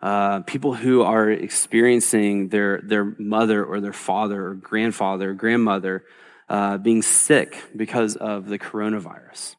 uh, 0.00 0.40
people 0.40 0.74
who 0.74 1.02
are 1.02 1.30
experiencing 1.30 2.48
their, 2.48 2.80
their 2.82 3.04
mother 3.18 3.64
or 3.64 3.80
their 3.80 3.92
father 3.92 4.48
or 4.48 4.54
grandfather 4.54 5.30
or 5.30 5.34
grandmother 5.34 6.04
uh, 6.48 6.78
being 6.78 7.02
sick 7.02 7.62
because 7.74 8.16
of 8.16 8.46
the 8.46 8.58
coronavirus 8.58 9.56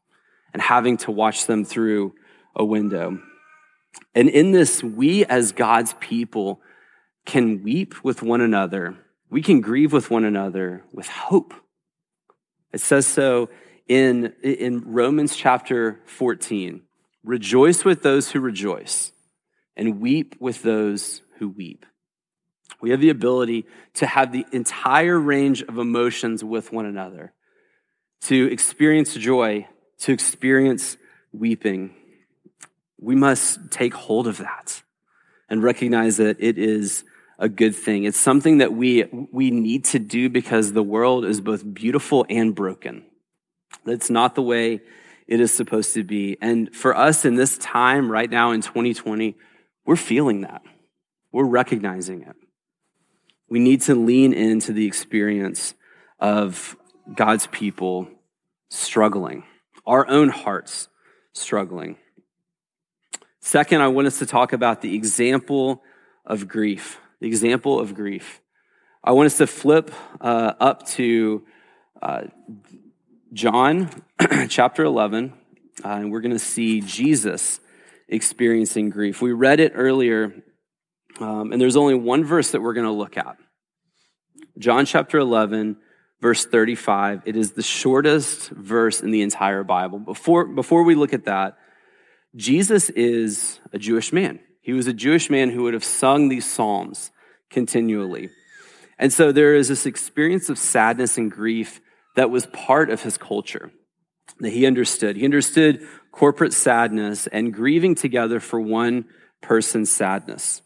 and 0.53 0.61
having 0.61 0.97
to 0.97 1.11
watch 1.11 1.45
them 1.45 1.65
through 1.65 2.13
a 2.57 2.65
window. 2.65 3.19
And 4.13 4.27
in 4.27 4.51
this, 4.51 4.83
we 4.83 5.23
as 5.25 5.53
God's 5.53 5.93
people 5.99 6.59
can 7.25 7.63
weep 7.63 8.03
with 8.03 8.21
one 8.21 8.41
another 8.41 8.97
we 9.29 9.41
can 9.41 9.61
grieve 9.61 9.91
with 9.91 10.09
one 10.09 10.23
another 10.23 10.83
with 10.91 11.07
hope. 11.07 11.53
It 12.71 12.81
says 12.81 13.05
so 13.05 13.49
in, 13.87 14.33
in 14.41 14.83
Romans 14.85 15.35
chapter 15.35 15.99
14. 16.05 16.81
Rejoice 17.23 17.83
with 17.83 18.03
those 18.03 18.31
who 18.31 18.39
rejoice 18.39 19.11
and 19.75 19.99
weep 19.99 20.35
with 20.39 20.63
those 20.63 21.21
who 21.39 21.49
weep. 21.49 21.85
We 22.81 22.91
have 22.91 23.01
the 23.01 23.09
ability 23.09 23.65
to 23.95 24.05
have 24.05 24.31
the 24.31 24.45
entire 24.51 25.19
range 25.19 25.61
of 25.63 25.77
emotions 25.77 26.43
with 26.43 26.71
one 26.71 26.85
another, 26.85 27.33
to 28.21 28.51
experience 28.51 29.13
joy, 29.15 29.67
to 29.99 30.13
experience 30.13 30.97
weeping. 31.31 31.95
We 32.99 33.15
must 33.15 33.71
take 33.71 33.93
hold 33.93 34.27
of 34.27 34.37
that 34.37 34.81
and 35.49 35.63
recognize 35.63 36.17
that 36.17 36.37
it 36.39 36.57
is 36.57 37.03
a 37.39 37.47
good 37.47 37.75
thing. 37.75 38.03
It's 38.03 38.19
something 38.19 38.59
that 38.59 38.73
we, 38.73 39.05
we 39.31 39.51
need 39.51 39.85
to 39.85 39.99
do 39.99 40.29
because 40.29 40.73
the 40.73 40.83
world 40.83 41.25
is 41.25 41.39
both 41.39 41.73
beautiful 41.73 42.25
and 42.29 42.55
broken. 42.55 43.05
That's 43.85 44.09
not 44.09 44.35
the 44.35 44.41
way 44.41 44.81
it 45.27 45.39
is 45.39 45.53
supposed 45.53 45.93
to 45.93 46.03
be. 46.03 46.37
And 46.41 46.73
for 46.73 46.95
us 46.95 47.25
in 47.25 47.35
this 47.35 47.57
time 47.57 48.11
right 48.11 48.29
now 48.29 48.51
in 48.51 48.61
2020, 48.61 49.35
we're 49.85 49.95
feeling 49.95 50.41
that. 50.41 50.61
We're 51.31 51.45
recognizing 51.45 52.23
it. 52.23 52.35
We 53.49 53.59
need 53.59 53.81
to 53.83 53.95
lean 53.95 54.33
into 54.33 54.73
the 54.73 54.87
experience 54.87 55.73
of 56.19 56.75
God's 57.13 57.47
people 57.47 58.07
struggling, 58.69 59.43
our 59.85 60.07
own 60.07 60.29
hearts 60.29 60.89
struggling. 61.33 61.97
Second, 63.47 63.79
I 63.79 63.87
want 63.87 64.07
us 64.07 64.19
to 64.19 64.25
talk 64.25 64.51
about 64.51 64.81
the 64.81 64.93
example 64.93 65.81
of 66.25 66.49
grief. 66.49 66.99
The 67.21 67.27
example 67.27 67.79
of 67.79 67.95
grief. 67.95 68.41
I 69.01 69.13
want 69.13 69.27
us 69.27 69.37
to 69.37 69.47
flip 69.47 69.89
uh, 70.19 70.51
up 70.59 70.85
to 70.87 71.45
uh, 72.01 72.23
John 73.31 73.89
chapter 74.49 74.83
11, 74.83 75.31
uh, 75.81 75.87
and 75.87 76.11
we're 76.11 76.19
going 76.19 76.33
to 76.33 76.39
see 76.39 76.81
Jesus 76.81 77.61
experiencing 78.09 78.89
grief. 78.89 79.21
We 79.21 79.31
read 79.31 79.61
it 79.61 79.71
earlier, 79.75 80.43
um, 81.21 81.53
and 81.53 81.61
there's 81.61 81.77
only 81.77 81.95
one 81.95 82.25
verse 82.25 82.51
that 82.51 82.61
we're 82.61 82.73
going 82.73 82.85
to 82.85 82.91
look 82.91 83.15
at. 83.15 83.37
John 84.57 84.85
chapter 84.85 85.19
11, 85.19 85.77
verse 86.19 86.45
35. 86.45 87.21
It 87.23 87.37
is 87.37 87.53
the 87.53 87.63
shortest 87.63 88.49
verse 88.49 88.99
in 88.99 89.11
the 89.11 89.21
entire 89.21 89.63
Bible. 89.63 89.99
Before, 89.99 90.45
before 90.45 90.83
we 90.83 90.95
look 90.95 91.13
at 91.13 91.23
that, 91.23 91.57
Jesus 92.35 92.89
is 92.89 93.59
a 93.73 93.79
Jewish 93.79 94.11
man. 94.11 94.39
He 94.61 94.73
was 94.73 94.87
a 94.87 94.93
Jewish 94.93 95.29
man 95.29 95.49
who 95.49 95.63
would 95.63 95.73
have 95.73 95.83
sung 95.83 96.29
these 96.29 96.45
psalms 96.45 97.11
continually. 97.49 98.29
And 98.99 99.13
so 99.13 99.31
there 99.31 99.55
is 99.55 99.69
this 99.69 99.85
experience 99.85 100.49
of 100.49 100.57
sadness 100.57 101.17
and 101.17 101.31
grief 101.31 101.79
that 102.15 102.29
was 102.29 102.45
part 102.47 102.89
of 102.89 103.03
his 103.03 103.17
culture 103.17 103.71
that 104.39 104.49
he 104.49 104.65
understood. 104.65 105.15
He 105.15 105.25
understood 105.25 105.87
corporate 106.11 106.53
sadness 106.53 107.27
and 107.27 107.53
grieving 107.53 107.95
together 107.95 108.39
for 108.39 108.59
one 108.59 109.05
person's 109.41 109.91
sadness. 109.91 110.61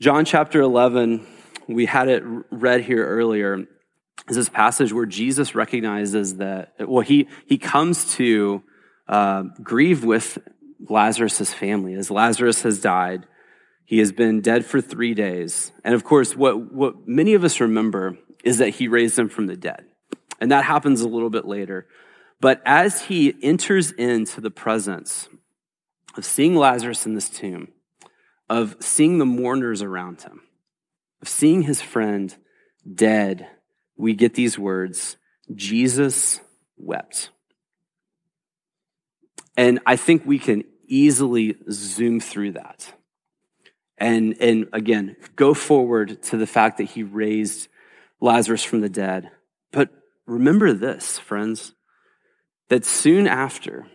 John 0.00 0.24
chapter 0.24 0.60
11, 0.60 1.26
we 1.68 1.86
had 1.86 2.08
it 2.08 2.22
read 2.50 2.80
here 2.82 3.06
earlier, 3.06 3.66
is 4.28 4.36
this 4.36 4.48
passage 4.48 4.92
where 4.92 5.06
Jesus 5.06 5.54
recognizes 5.54 6.36
that, 6.36 6.72
well, 6.80 7.02
he, 7.02 7.28
he 7.46 7.58
comes 7.58 8.14
to 8.14 8.62
uh, 9.10 9.42
grieve 9.60 10.04
with 10.04 10.38
Lazarus' 10.88 11.52
family 11.52 11.94
as 11.94 12.10
Lazarus 12.10 12.62
has 12.62 12.80
died. 12.80 13.26
He 13.84 13.98
has 13.98 14.12
been 14.12 14.40
dead 14.40 14.64
for 14.64 14.80
three 14.80 15.14
days. 15.14 15.72
And 15.84 15.94
of 15.94 16.04
course, 16.04 16.36
what, 16.36 16.72
what 16.72 17.08
many 17.08 17.34
of 17.34 17.42
us 17.42 17.60
remember 17.60 18.16
is 18.44 18.58
that 18.58 18.70
he 18.70 18.86
raised 18.86 19.18
him 19.18 19.28
from 19.28 19.48
the 19.48 19.56
dead. 19.56 19.84
And 20.40 20.52
that 20.52 20.64
happens 20.64 21.00
a 21.00 21.08
little 21.08 21.28
bit 21.28 21.44
later. 21.44 21.88
But 22.40 22.62
as 22.64 23.02
he 23.02 23.34
enters 23.42 23.90
into 23.90 24.40
the 24.40 24.50
presence 24.50 25.28
of 26.16 26.24
seeing 26.24 26.54
Lazarus 26.54 27.04
in 27.04 27.14
this 27.14 27.28
tomb, 27.28 27.68
of 28.48 28.76
seeing 28.78 29.18
the 29.18 29.26
mourners 29.26 29.82
around 29.82 30.22
him, 30.22 30.40
of 31.20 31.28
seeing 31.28 31.62
his 31.62 31.82
friend 31.82 32.34
dead, 32.94 33.48
we 33.96 34.14
get 34.14 34.34
these 34.34 34.56
words 34.56 35.16
Jesus 35.54 36.40
wept. 36.78 37.30
And 39.60 39.78
I 39.84 39.96
think 39.96 40.24
we 40.24 40.38
can 40.38 40.64
easily 40.88 41.54
zoom 41.70 42.18
through 42.18 42.52
that. 42.52 42.94
And, 43.98 44.34
and 44.40 44.68
again, 44.72 45.16
go 45.36 45.52
forward 45.52 46.22
to 46.22 46.38
the 46.38 46.46
fact 46.46 46.78
that 46.78 46.84
he 46.84 47.02
raised 47.02 47.68
Lazarus 48.22 48.64
from 48.64 48.80
the 48.80 48.88
dead. 48.88 49.30
But 49.70 49.90
remember 50.24 50.72
this, 50.72 51.18
friends, 51.18 51.74
that 52.70 52.86
soon 52.86 53.26
after, 53.26 53.86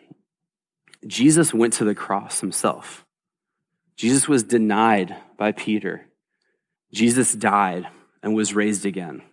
Jesus 1.07 1.51
went 1.51 1.73
to 1.73 1.83
the 1.83 1.95
cross 1.95 2.41
himself. 2.41 3.03
Jesus 3.97 4.27
was 4.27 4.43
denied 4.43 5.15
by 5.35 5.51
Peter. 5.51 6.05
Jesus 6.93 7.33
died 7.33 7.87
and 8.21 8.35
was 8.35 8.53
raised 8.53 8.85
again. 8.85 9.23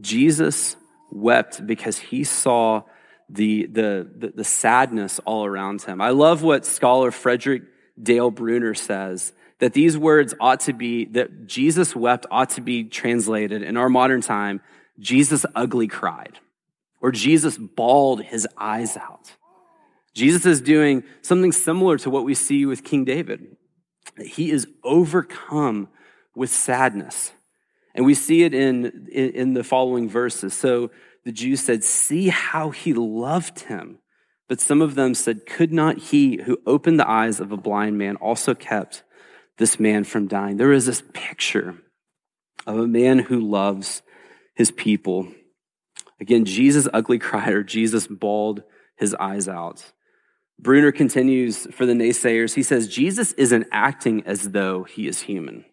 Jesus 0.00 0.76
wept 1.12 1.66
because 1.66 1.98
he 1.98 2.24
saw 2.24 2.84
the, 3.28 3.66
the, 3.66 4.10
the, 4.16 4.32
the, 4.36 4.44
sadness 4.44 5.18
all 5.24 5.44
around 5.44 5.82
him. 5.82 6.00
I 6.00 6.10
love 6.10 6.42
what 6.42 6.66
scholar 6.66 7.10
Frederick 7.10 7.62
Dale 8.00 8.30
Bruner 8.30 8.74
says 8.74 9.32
that 9.60 9.72
these 9.72 9.96
words 9.96 10.34
ought 10.40 10.60
to 10.60 10.72
be, 10.72 11.06
that 11.06 11.46
Jesus 11.46 11.96
wept 11.96 12.26
ought 12.30 12.50
to 12.50 12.60
be 12.60 12.84
translated 12.84 13.62
in 13.62 13.76
our 13.76 13.88
modern 13.88 14.20
time 14.20 14.60
Jesus 14.98 15.44
ugly 15.54 15.88
cried, 15.88 16.38
or 17.00 17.10
Jesus 17.10 17.58
bawled 17.58 18.22
his 18.22 18.46
eyes 18.56 18.96
out. 18.96 19.32
Jesus 20.12 20.46
is 20.46 20.60
doing 20.60 21.02
something 21.22 21.50
similar 21.50 21.98
to 21.98 22.10
what 22.10 22.24
we 22.24 22.34
see 22.34 22.66
with 22.66 22.84
King 22.84 23.04
David. 23.04 23.56
He 24.24 24.50
is 24.50 24.68
overcome 24.84 25.88
with 26.36 26.50
sadness. 26.50 27.32
And 27.94 28.06
we 28.06 28.14
see 28.14 28.42
it 28.42 28.54
in, 28.54 29.08
in, 29.10 29.30
in, 29.30 29.54
the 29.54 29.64
following 29.64 30.08
verses. 30.08 30.54
So 30.54 30.90
the 31.24 31.32
Jews 31.32 31.60
said, 31.60 31.84
See 31.84 32.28
how 32.28 32.70
he 32.70 32.92
loved 32.92 33.60
him. 33.60 33.98
But 34.48 34.60
some 34.60 34.82
of 34.82 34.94
them 34.94 35.14
said, 35.14 35.46
Could 35.46 35.72
not 35.72 35.98
he 35.98 36.42
who 36.42 36.58
opened 36.66 37.00
the 37.00 37.08
eyes 37.08 37.40
of 37.40 37.50
a 37.50 37.56
blind 37.56 37.98
man 37.98 38.16
also 38.16 38.54
kept 38.54 39.02
this 39.58 39.80
man 39.80 40.04
from 40.04 40.28
dying? 40.28 40.56
There 40.56 40.72
is 40.72 40.86
this 40.86 41.02
picture 41.12 41.78
of 42.66 42.78
a 42.78 42.86
man 42.86 43.18
who 43.20 43.40
loves 43.40 44.02
his 44.54 44.70
people. 44.70 45.28
Again, 46.20 46.44
Jesus 46.44 46.88
ugly 46.92 47.18
cried 47.18 47.52
or 47.52 47.62
Jesus 47.62 48.06
bawled 48.06 48.62
his 48.96 49.14
eyes 49.14 49.48
out. 49.48 49.92
Bruner 50.58 50.92
continues 50.92 51.66
for 51.72 51.84
the 51.84 51.94
naysayers. 51.94 52.54
He 52.54 52.62
says, 52.62 52.88
Jesus 52.88 53.32
isn't 53.32 53.66
acting 53.72 54.22
as 54.24 54.50
though 54.50 54.84
he 54.84 55.08
is 55.08 55.22
human. 55.22 55.64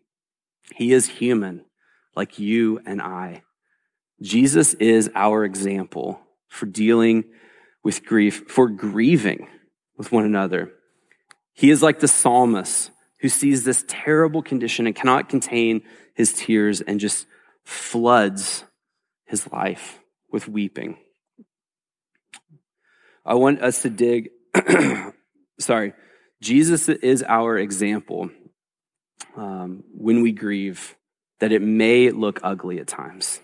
He 0.75 0.91
is 0.91 1.07
human, 1.07 1.65
like 2.15 2.39
you 2.39 2.79
and 2.85 3.01
I. 3.01 3.43
Jesus 4.21 4.73
is 4.75 5.09
our 5.15 5.43
example 5.43 6.21
for 6.47 6.65
dealing 6.65 7.25
with 7.83 8.05
grief, 8.05 8.43
for 8.47 8.69
grieving 8.69 9.47
with 9.97 10.11
one 10.11 10.25
another. 10.25 10.71
He 11.53 11.71
is 11.71 11.81
like 11.81 11.99
the 11.99 12.07
psalmist 12.07 12.91
who 13.19 13.29
sees 13.29 13.63
this 13.63 13.83
terrible 13.87 14.41
condition 14.41 14.87
and 14.87 14.95
cannot 14.95 15.29
contain 15.29 15.81
his 16.13 16.33
tears 16.33 16.81
and 16.81 16.99
just 16.99 17.25
floods 17.63 18.63
his 19.25 19.51
life 19.51 19.99
with 20.31 20.47
weeping. 20.47 20.97
I 23.25 23.35
want 23.35 23.61
us 23.61 23.83
to 23.83 23.89
dig, 23.89 24.29
sorry, 25.59 25.93
Jesus 26.41 26.89
is 26.89 27.23
our 27.27 27.57
example 27.57 28.29
um, 29.35 29.83
when 29.93 30.21
we 30.21 30.31
grieve, 30.31 30.95
that 31.39 31.51
it 31.51 31.61
may 31.61 32.09
look 32.09 32.39
ugly 32.43 32.79
at 32.79 32.87
times. 32.87 33.39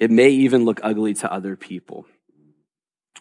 It 0.00 0.10
may 0.10 0.30
even 0.30 0.64
look 0.64 0.80
ugly 0.82 1.14
to 1.14 1.32
other 1.32 1.54
people. 1.54 2.06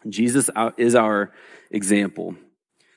Jesus 0.07 0.49
is 0.77 0.95
our 0.95 1.31
example. 1.69 2.35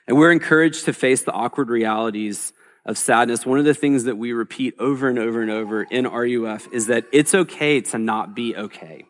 And 0.07 0.17
we're 0.17 0.31
encouraged 0.31 0.85
to 0.85 0.93
face 0.93 1.21
the 1.23 1.31
awkward 1.31 1.69
realities 1.69 2.53
of 2.85 2.97
sadness, 2.97 3.45
one 3.45 3.59
of 3.59 3.65
the 3.65 3.73
things 3.73 4.03
that 4.05 4.17
we 4.17 4.33
repeat 4.33 4.75
over 4.77 5.07
and 5.07 5.17
over 5.17 5.41
and 5.41 5.49
over 5.49 5.83
in 5.83 6.05
RUF 6.05 6.67
is 6.73 6.87
that 6.87 7.05
it's 7.13 7.33
okay 7.33 7.79
to 7.79 7.97
not 7.97 8.35
be 8.35 8.55
okay. 8.55 9.05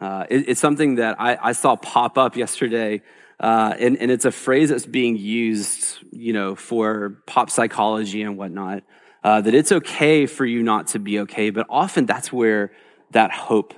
Uh, 0.00 0.26
it, 0.30 0.48
it's 0.48 0.60
something 0.60 0.96
that 0.96 1.20
I, 1.20 1.38
I, 1.40 1.52
saw 1.52 1.76
pop 1.76 2.18
up 2.18 2.36
yesterday, 2.36 3.02
uh, 3.38 3.74
and, 3.78 3.96
and, 3.98 4.10
it's 4.10 4.24
a 4.24 4.32
phrase 4.32 4.70
that's 4.70 4.86
being 4.86 5.16
used, 5.16 5.98
you 6.10 6.32
know, 6.32 6.56
for 6.56 7.22
pop 7.26 7.50
psychology 7.50 8.22
and 8.22 8.36
whatnot. 8.36 8.82
Uh, 9.22 9.40
that 9.40 9.54
it's 9.54 9.70
okay 9.70 10.26
for 10.26 10.44
you 10.44 10.64
not 10.64 10.88
to 10.88 10.98
be 10.98 11.20
okay, 11.20 11.50
but 11.50 11.66
often 11.70 12.04
that's 12.04 12.32
where 12.32 12.72
that 13.12 13.32
hope 13.32 13.74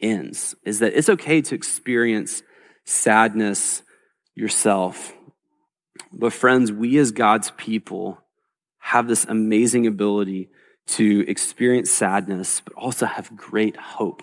ends. 0.00 0.54
Is 0.64 0.80
that 0.80 0.94
it's 0.94 1.08
okay 1.08 1.42
to 1.42 1.54
experience 1.54 2.42
sadness 2.84 3.82
yourself. 4.34 5.12
But 6.12 6.32
friends, 6.32 6.70
we 6.72 6.98
as 6.98 7.10
God's 7.10 7.50
people 7.52 8.18
have 8.78 9.08
this 9.08 9.24
amazing 9.24 9.86
ability 9.86 10.50
to 10.86 11.24
experience 11.26 11.90
sadness, 11.90 12.60
but 12.60 12.74
also 12.74 13.06
have 13.06 13.36
great 13.36 13.76
hope 13.76 14.22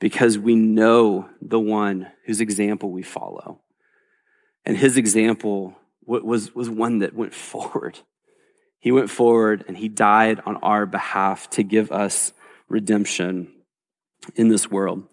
because 0.00 0.38
we 0.38 0.54
know 0.54 1.28
the 1.40 1.60
one 1.60 2.08
whose 2.24 2.40
example 2.40 2.90
we 2.90 3.02
follow. 3.02 3.60
And 4.64 4.76
his 4.76 4.96
example 4.96 5.76
was, 6.04 6.54
was 6.54 6.70
one 6.70 6.98
that 7.00 7.14
went 7.14 7.34
forward. 7.34 7.98
He 8.78 8.90
went 8.90 9.10
forward 9.10 9.64
and 9.68 9.76
he 9.76 9.88
died 9.88 10.40
on 10.46 10.56
our 10.56 10.86
behalf 10.86 11.50
to 11.50 11.62
give 11.62 11.92
us 11.92 12.32
redemption 12.72 13.52
in 14.34 14.48
this 14.48 14.70
world. 14.70 15.04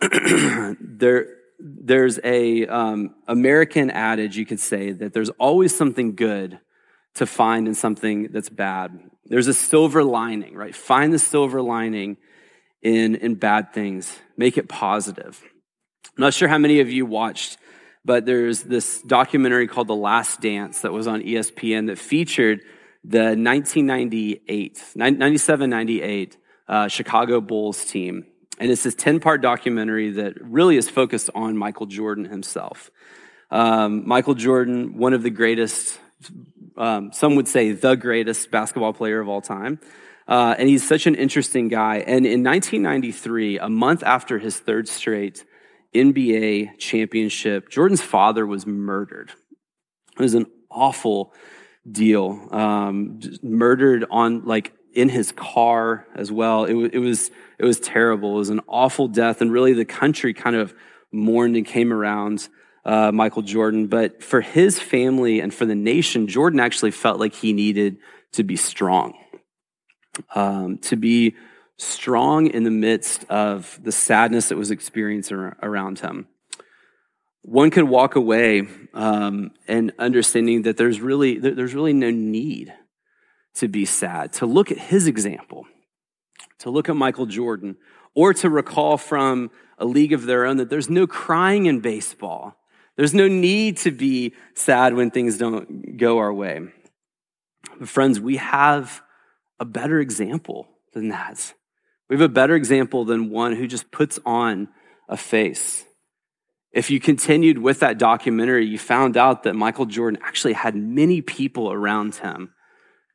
there, 0.00 1.26
there's 1.58 2.20
a 2.22 2.66
um, 2.66 3.14
American 3.26 3.90
adage 3.90 4.36
you 4.36 4.46
could 4.46 4.60
say 4.60 4.92
that 4.92 5.12
there's 5.12 5.30
always 5.30 5.76
something 5.76 6.14
good 6.14 6.58
to 7.16 7.26
find 7.26 7.66
in 7.66 7.74
something 7.74 8.28
that's 8.30 8.48
bad. 8.48 8.98
There's 9.26 9.48
a 9.48 9.54
silver 9.54 10.04
lining, 10.04 10.54
right? 10.54 10.74
Find 10.74 11.12
the 11.12 11.18
silver 11.18 11.60
lining 11.60 12.16
in 12.80 13.16
in 13.16 13.34
bad 13.34 13.72
things. 13.72 14.16
Make 14.36 14.56
it 14.56 14.68
positive. 14.68 15.42
I'm 16.16 16.22
not 16.22 16.34
sure 16.34 16.48
how 16.48 16.58
many 16.58 16.78
of 16.80 16.90
you 16.90 17.06
watched, 17.06 17.58
but 18.04 18.24
there's 18.24 18.62
this 18.62 19.02
documentary 19.02 19.66
called 19.66 19.88
The 19.88 19.96
Last 19.96 20.40
Dance 20.40 20.82
that 20.82 20.92
was 20.92 21.08
on 21.08 21.22
ESPN 21.22 21.88
that 21.88 21.98
featured 21.98 22.60
the 23.04 23.34
1998, 23.36 24.92
97 24.94 25.70
98 25.70 26.36
uh, 26.68 26.88
Chicago 26.88 27.40
Bulls 27.40 27.84
team. 27.84 28.26
And 28.60 28.70
it's 28.70 28.82
this 28.82 28.94
10 28.94 29.20
part 29.20 29.40
documentary 29.40 30.12
that 30.12 30.34
really 30.42 30.76
is 30.76 30.88
focused 30.88 31.30
on 31.34 31.56
Michael 31.56 31.86
Jordan 31.86 32.24
himself. 32.24 32.90
Um, 33.50 34.06
Michael 34.06 34.34
Jordan, 34.34 34.98
one 34.98 35.14
of 35.14 35.22
the 35.22 35.30
greatest, 35.30 35.98
um, 36.76 37.12
some 37.12 37.36
would 37.36 37.48
say 37.48 37.72
the 37.72 37.94
greatest 37.94 38.50
basketball 38.50 38.92
player 38.92 39.20
of 39.20 39.28
all 39.28 39.40
time. 39.40 39.80
Uh, 40.26 40.54
and 40.58 40.68
he's 40.68 40.86
such 40.86 41.06
an 41.06 41.14
interesting 41.14 41.68
guy. 41.68 41.98
And 41.98 42.26
in 42.26 42.44
1993, 42.44 43.58
a 43.58 43.68
month 43.70 44.02
after 44.02 44.38
his 44.38 44.58
third 44.58 44.86
straight 44.86 45.44
NBA 45.94 46.78
championship, 46.78 47.70
Jordan's 47.70 48.02
father 48.02 48.46
was 48.46 48.66
murdered. 48.66 49.32
It 50.18 50.22
was 50.22 50.34
an 50.34 50.46
awful 50.70 51.32
deal. 51.90 52.46
Um, 52.50 53.20
murdered 53.42 54.04
on 54.10 54.44
like 54.44 54.74
in 54.98 55.08
his 55.08 55.30
car 55.30 56.04
as 56.16 56.32
well. 56.32 56.64
It, 56.64 56.74
it 56.92 56.98
was 56.98 57.30
it 57.56 57.64
was 57.64 57.78
terrible. 57.78 58.34
It 58.34 58.38
was 58.38 58.50
an 58.50 58.60
awful 58.66 59.06
death, 59.06 59.40
and 59.40 59.52
really 59.52 59.72
the 59.72 59.84
country 59.84 60.34
kind 60.34 60.56
of 60.56 60.74
mourned 61.12 61.56
and 61.56 61.64
came 61.64 61.92
around 61.92 62.48
uh, 62.84 63.12
Michael 63.12 63.42
Jordan. 63.42 63.86
But 63.86 64.24
for 64.24 64.40
his 64.40 64.80
family 64.80 65.38
and 65.38 65.54
for 65.54 65.66
the 65.66 65.76
nation, 65.76 66.26
Jordan 66.26 66.58
actually 66.58 66.90
felt 66.90 67.20
like 67.20 67.32
he 67.32 67.52
needed 67.52 67.98
to 68.32 68.42
be 68.42 68.56
strong, 68.56 69.14
um, 70.34 70.78
to 70.78 70.96
be 70.96 71.36
strong 71.76 72.48
in 72.48 72.64
the 72.64 72.70
midst 72.72 73.24
of 73.30 73.78
the 73.80 73.92
sadness 73.92 74.48
that 74.48 74.58
was 74.58 74.72
experienced 74.72 75.30
around 75.30 76.00
him. 76.00 76.26
One 77.42 77.70
could 77.70 77.84
walk 77.84 78.16
away 78.16 78.66
um, 78.94 79.52
and 79.68 79.92
understanding 79.96 80.62
that 80.62 80.76
there's 80.76 81.00
really 81.00 81.38
there's 81.38 81.72
really 81.72 81.92
no 81.92 82.10
need 82.10 82.74
to 83.58 83.68
be 83.68 83.84
sad, 83.84 84.32
to 84.34 84.46
look 84.46 84.70
at 84.70 84.78
his 84.78 85.06
example, 85.06 85.66
to 86.60 86.70
look 86.70 86.88
at 86.88 86.96
Michael 86.96 87.26
Jordan, 87.26 87.76
or 88.14 88.34
to 88.34 88.50
recall 88.50 88.96
from 88.96 89.50
a 89.78 89.84
league 89.84 90.12
of 90.12 90.26
their 90.26 90.44
own 90.44 90.56
that 90.56 90.70
there's 90.70 90.90
no 90.90 91.06
crying 91.06 91.66
in 91.66 91.80
baseball. 91.80 92.56
There's 92.96 93.14
no 93.14 93.28
need 93.28 93.76
to 93.78 93.90
be 93.90 94.34
sad 94.54 94.94
when 94.94 95.10
things 95.10 95.38
don't 95.38 95.96
go 95.96 96.18
our 96.18 96.32
way. 96.32 96.60
But 97.78 97.88
friends, 97.88 98.18
we 98.18 98.36
have 98.36 99.02
a 99.60 99.64
better 99.64 100.00
example 100.00 100.68
than 100.92 101.08
that. 101.08 101.54
We 102.08 102.16
have 102.16 102.22
a 102.22 102.28
better 102.28 102.56
example 102.56 103.04
than 103.04 103.30
one 103.30 103.54
who 103.54 103.66
just 103.66 103.90
puts 103.92 104.18
on 104.26 104.68
a 105.08 105.16
face. 105.16 105.84
If 106.72 106.90
you 106.90 107.00
continued 107.00 107.58
with 107.58 107.80
that 107.80 107.98
documentary, 107.98 108.66
you 108.66 108.78
found 108.78 109.16
out 109.16 109.44
that 109.44 109.54
Michael 109.54 109.86
Jordan 109.86 110.20
actually 110.22 110.54
had 110.54 110.74
many 110.74 111.22
people 111.22 111.72
around 111.72 112.16
him 112.16 112.52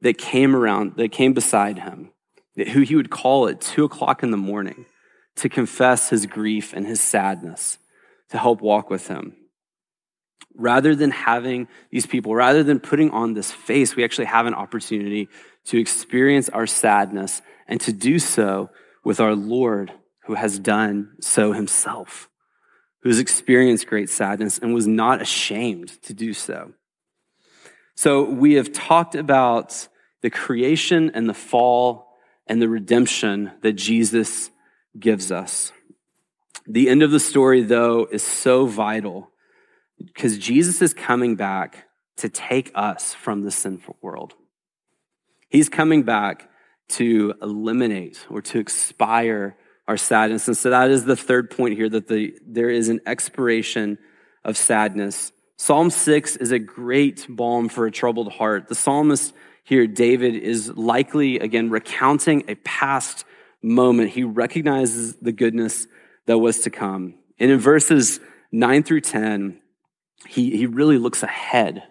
that 0.03 0.17
came 0.17 0.53
around, 0.55 0.97
that 0.97 1.11
came 1.11 1.33
beside 1.33 1.79
him, 1.79 2.11
who 2.55 2.81
he 2.81 2.95
would 2.95 3.09
call 3.09 3.47
at 3.47 3.61
two 3.61 3.85
o'clock 3.85 4.21
in 4.21 4.31
the 4.31 4.37
morning 4.37 4.85
to 5.37 5.49
confess 5.49 6.09
his 6.09 6.25
grief 6.25 6.73
and 6.73 6.85
his 6.85 7.01
sadness, 7.01 7.77
to 8.29 8.37
help 8.37 8.61
walk 8.61 8.89
with 8.89 9.07
him. 9.07 9.35
Rather 10.55 10.93
than 10.93 11.09
having 11.09 11.67
these 11.89 12.05
people, 12.05 12.35
rather 12.35 12.63
than 12.63 12.79
putting 12.79 13.09
on 13.11 13.33
this 13.33 13.49
face, 13.49 13.95
we 13.95 14.03
actually 14.03 14.25
have 14.25 14.45
an 14.45 14.53
opportunity 14.53 15.29
to 15.65 15.79
experience 15.79 16.49
our 16.49 16.67
sadness 16.67 17.41
and 17.67 17.79
to 17.81 17.93
do 17.93 18.19
so 18.19 18.69
with 19.05 19.21
our 19.21 19.33
Lord 19.33 19.91
who 20.25 20.35
has 20.35 20.59
done 20.59 21.13
so 21.21 21.53
himself, 21.53 22.29
who 23.01 23.09
has 23.09 23.19
experienced 23.19 23.87
great 23.87 24.09
sadness 24.09 24.59
and 24.59 24.73
was 24.73 24.85
not 24.85 25.21
ashamed 25.21 26.01
to 26.03 26.13
do 26.13 26.33
so. 26.33 26.73
So 27.95 28.23
we 28.23 28.53
have 28.53 28.73
talked 28.73 29.15
about 29.15 29.87
the 30.23 30.31
creation 30.31 31.11
and 31.13 31.29
the 31.29 31.33
fall 31.33 32.07
and 32.47 32.59
the 32.59 32.69
redemption 32.69 33.51
that 33.61 33.73
Jesus 33.73 34.49
gives 34.97 35.31
us. 35.31 35.71
The 36.65 36.89
end 36.89 37.03
of 37.03 37.11
the 37.11 37.19
story, 37.19 37.61
though, 37.61 38.07
is 38.09 38.23
so 38.23 38.65
vital 38.65 39.29
because 39.97 40.37
Jesus 40.37 40.81
is 40.81 40.93
coming 40.93 41.35
back 41.35 41.87
to 42.17 42.29
take 42.29 42.71
us 42.73 43.13
from 43.13 43.41
the 43.41 43.51
sinful 43.51 43.97
world. 44.01 44.33
He's 45.49 45.69
coming 45.69 46.03
back 46.03 46.49
to 46.89 47.33
eliminate 47.41 48.25
or 48.29 48.41
to 48.43 48.59
expire 48.59 49.57
our 49.87 49.97
sadness. 49.97 50.47
And 50.47 50.55
so 50.55 50.69
that 50.69 50.89
is 50.89 51.03
the 51.03 51.17
third 51.17 51.51
point 51.51 51.75
here 51.75 51.89
that 51.89 52.07
the, 52.07 52.33
there 52.47 52.69
is 52.69 52.87
an 52.87 53.01
expiration 53.05 53.97
of 54.45 54.55
sadness. 54.55 55.33
Psalm 55.57 55.89
6 55.89 56.37
is 56.37 56.51
a 56.51 56.59
great 56.59 57.25
balm 57.27 57.67
for 57.67 57.85
a 57.85 57.91
troubled 57.91 58.31
heart. 58.31 58.69
The 58.69 58.75
psalmist 58.75 59.33
here, 59.63 59.87
David 59.87 60.35
is 60.35 60.69
likely, 60.75 61.39
again, 61.39 61.69
recounting 61.69 62.43
a 62.49 62.55
past 62.55 63.23
moment. 63.61 64.09
He 64.09 64.23
recognizes 64.23 65.15
the 65.15 65.31
goodness 65.31 65.87
that 66.25 66.37
was 66.37 66.59
to 66.61 66.69
come. 66.69 67.15
And 67.39 67.49
in 67.49 67.59
verses 67.59 68.19
9 68.51 68.83
through 68.83 69.01
10, 69.01 69.59
he, 70.27 70.55
he 70.57 70.65
really 70.65 70.97
looks 70.97 71.23
ahead 71.23 71.83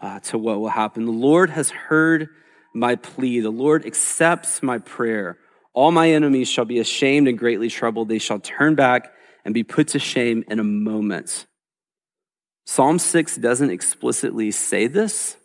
uh, 0.00 0.20
to 0.20 0.38
what 0.38 0.60
will 0.60 0.68
happen. 0.68 1.04
The 1.04 1.12
Lord 1.12 1.50
has 1.50 1.70
heard 1.70 2.28
my 2.74 2.94
plea. 2.94 3.40
The 3.40 3.50
Lord 3.50 3.84
accepts 3.86 4.62
my 4.62 4.78
prayer. 4.78 5.36
All 5.72 5.90
my 5.90 6.10
enemies 6.10 6.48
shall 6.48 6.64
be 6.64 6.78
ashamed 6.78 7.28
and 7.28 7.38
greatly 7.38 7.68
troubled. 7.68 8.08
They 8.08 8.18
shall 8.18 8.38
turn 8.38 8.76
back 8.76 9.12
and 9.44 9.52
be 9.52 9.62
put 9.62 9.88
to 9.88 9.98
shame 9.98 10.44
in 10.48 10.58
a 10.58 10.64
moment. 10.64 11.46
Psalm 12.66 12.98
6 12.98 13.36
doesn't 13.38 13.70
explicitly 13.70 14.50
say 14.52 14.86
this, 14.86 15.36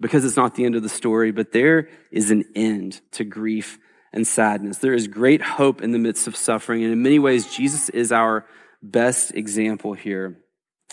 because 0.00 0.24
it's 0.24 0.36
not 0.36 0.54
the 0.54 0.64
end 0.64 0.74
of 0.74 0.82
the 0.82 0.88
story, 0.88 1.30
but 1.30 1.52
there 1.52 1.88
is 2.10 2.30
an 2.30 2.44
end 2.54 3.00
to 3.12 3.24
grief 3.24 3.78
and 4.12 4.26
sadness. 4.26 4.78
There 4.78 4.94
is 4.94 5.08
great 5.08 5.42
hope 5.42 5.82
in 5.82 5.92
the 5.92 5.98
midst 5.98 6.26
of 6.26 6.36
suffering. 6.36 6.84
And 6.84 6.92
in 6.92 7.02
many 7.02 7.18
ways, 7.18 7.54
Jesus 7.54 7.88
is 7.88 8.12
our 8.12 8.46
best 8.82 9.34
example 9.34 9.92
here. 9.92 10.38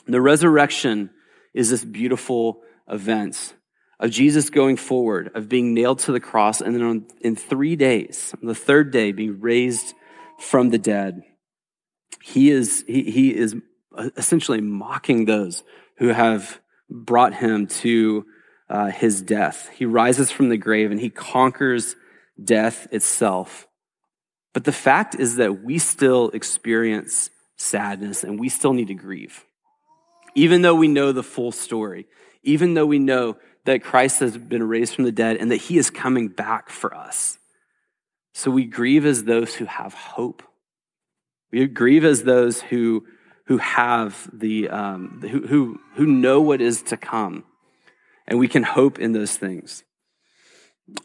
The 0.07 0.21
resurrection 0.21 1.11
is 1.53 1.69
this 1.69 1.83
beautiful 1.83 2.61
event 2.87 3.55
of 3.99 4.09
Jesus 4.09 4.49
going 4.49 4.77
forward, 4.77 5.29
of 5.35 5.47
being 5.47 5.75
nailed 5.75 5.99
to 5.99 6.11
the 6.11 6.19
cross, 6.19 6.59
and 6.59 6.73
then 6.73 6.81
on, 6.81 7.05
in 7.21 7.35
three 7.35 7.75
days, 7.75 8.33
on 8.41 8.47
the 8.47 8.55
third 8.55 8.91
day, 8.91 9.11
being 9.11 9.39
raised 9.39 9.93
from 10.39 10.69
the 10.69 10.79
dead. 10.79 11.21
He 12.23 12.49
is, 12.49 12.83
he, 12.87 13.11
he 13.11 13.35
is 13.35 13.55
essentially 14.17 14.61
mocking 14.61 15.25
those 15.25 15.63
who 15.97 16.07
have 16.07 16.59
brought 16.89 17.35
him 17.35 17.67
to 17.67 18.25
uh, 18.71 18.87
his 18.87 19.21
death. 19.21 19.69
He 19.75 19.85
rises 19.85 20.31
from 20.31 20.47
the 20.47 20.57
grave 20.57 20.91
and 20.91 20.99
he 20.99 21.09
conquers 21.09 21.97
death 22.41 22.87
itself. 22.91 23.67
But 24.53 24.63
the 24.63 24.71
fact 24.71 25.13
is 25.15 25.35
that 25.35 25.61
we 25.63 25.77
still 25.77 26.29
experience 26.29 27.29
sadness 27.57 28.23
and 28.23 28.39
we 28.39 28.47
still 28.47 28.71
need 28.71 28.87
to 28.87 28.93
grieve. 28.93 29.43
Even 30.35 30.61
though 30.61 30.75
we 30.75 30.87
know 30.87 31.11
the 31.11 31.21
full 31.21 31.51
story, 31.51 32.07
even 32.43 32.73
though 32.73 32.85
we 32.85 32.97
know 32.97 33.37
that 33.65 33.83
Christ 33.83 34.21
has 34.21 34.37
been 34.37 34.63
raised 34.63 34.95
from 34.95 35.03
the 35.03 35.11
dead 35.11 35.37
and 35.37 35.51
that 35.51 35.57
he 35.57 35.77
is 35.77 35.89
coming 35.89 36.29
back 36.29 36.69
for 36.69 36.95
us. 36.95 37.37
So 38.33 38.49
we 38.49 38.63
grieve 38.63 39.05
as 39.05 39.25
those 39.25 39.53
who 39.53 39.65
have 39.65 39.93
hope. 39.93 40.43
We 41.51 41.67
grieve 41.67 42.05
as 42.05 42.23
those 42.23 42.61
who, 42.61 43.05
who 43.47 43.57
have 43.57 44.29
the, 44.31 44.69
um, 44.69 45.19
who, 45.29 45.45
who, 45.45 45.79
who 45.95 46.05
know 46.05 46.39
what 46.39 46.61
is 46.61 46.81
to 46.83 46.97
come 46.97 47.43
and 48.31 48.39
we 48.39 48.47
can 48.47 48.63
hope 48.63 48.97
in 48.97 49.11
those 49.11 49.35
things. 49.35 49.83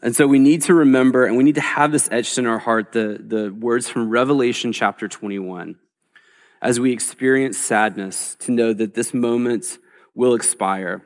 And 0.01 0.15
so 0.15 0.25
we 0.25 0.39
need 0.39 0.61
to 0.63 0.73
remember 0.73 1.25
and 1.25 1.35
we 1.35 1.43
need 1.43 1.55
to 1.55 1.61
have 1.61 1.91
this 1.91 2.07
etched 2.09 2.37
in 2.37 2.45
our 2.45 2.57
heart 2.57 2.93
the, 2.93 3.21
the 3.21 3.53
words 3.53 3.89
from 3.89 4.09
Revelation 4.09 4.71
chapter 4.71 5.09
21. 5.09 5.75
As 6.61 6.79
we 6.79 6.93
experience 6.93 7.57
sadness, 7.57 8.35
to 8.39 8.53
know 8.53 8.71
that 8.71 8.93
this 8.93 9.13
moment 9.13 9.77
will 10.15 10.35
expire. 10.35 11.03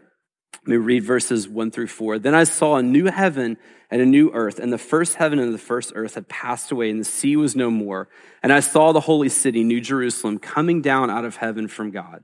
Let 0.53 0.67
me 0.67 0.77
read 0.77 1.03
verses 1.03 1.49
one 1.49 1.71
through 1.71 1.87
four. 1.87 2.19
Then 2.19 2.35
I 2.35 2.43
saw 2.43 2.75
a 2.75 2.83
new 2.83 3.05
heaven 3.05 3.57
and 3.89 3.99
a 3.99 4.05
new 4.05 4.31
earth, 4.31 4.59
and 4.59 4.71
the 4.71 4.77
first 4.77 5.15
heaven 5.15 5.39
and 5.39 5.51
the 5.51 5.57
first 5.57 5.91
earth 5.95 6.13
had 6.13 6.29
passed 6.29 6.71
away, 6.71 6.91
and 6.91 6.99
the 6.99 7.05
sea 7.05 7.35
was 7.35 7.55
no 7.55 7.71
more. 7.71 8.09
And 8.43 8.53
I 8.53 8.59
saw 8.59 8.91
the 8.91 9.01
holy 9.01 9.27
city, 9.27 9.63
New 9.63 9.81
Jerusalem, 9.81 10.37
coming 10.37 10.81
down 10.81 11.09
out 11.09 11.25
of 11.25 11.37
heaven 11.37 11.67
from 11.67 11.89
God, 11.89 12.23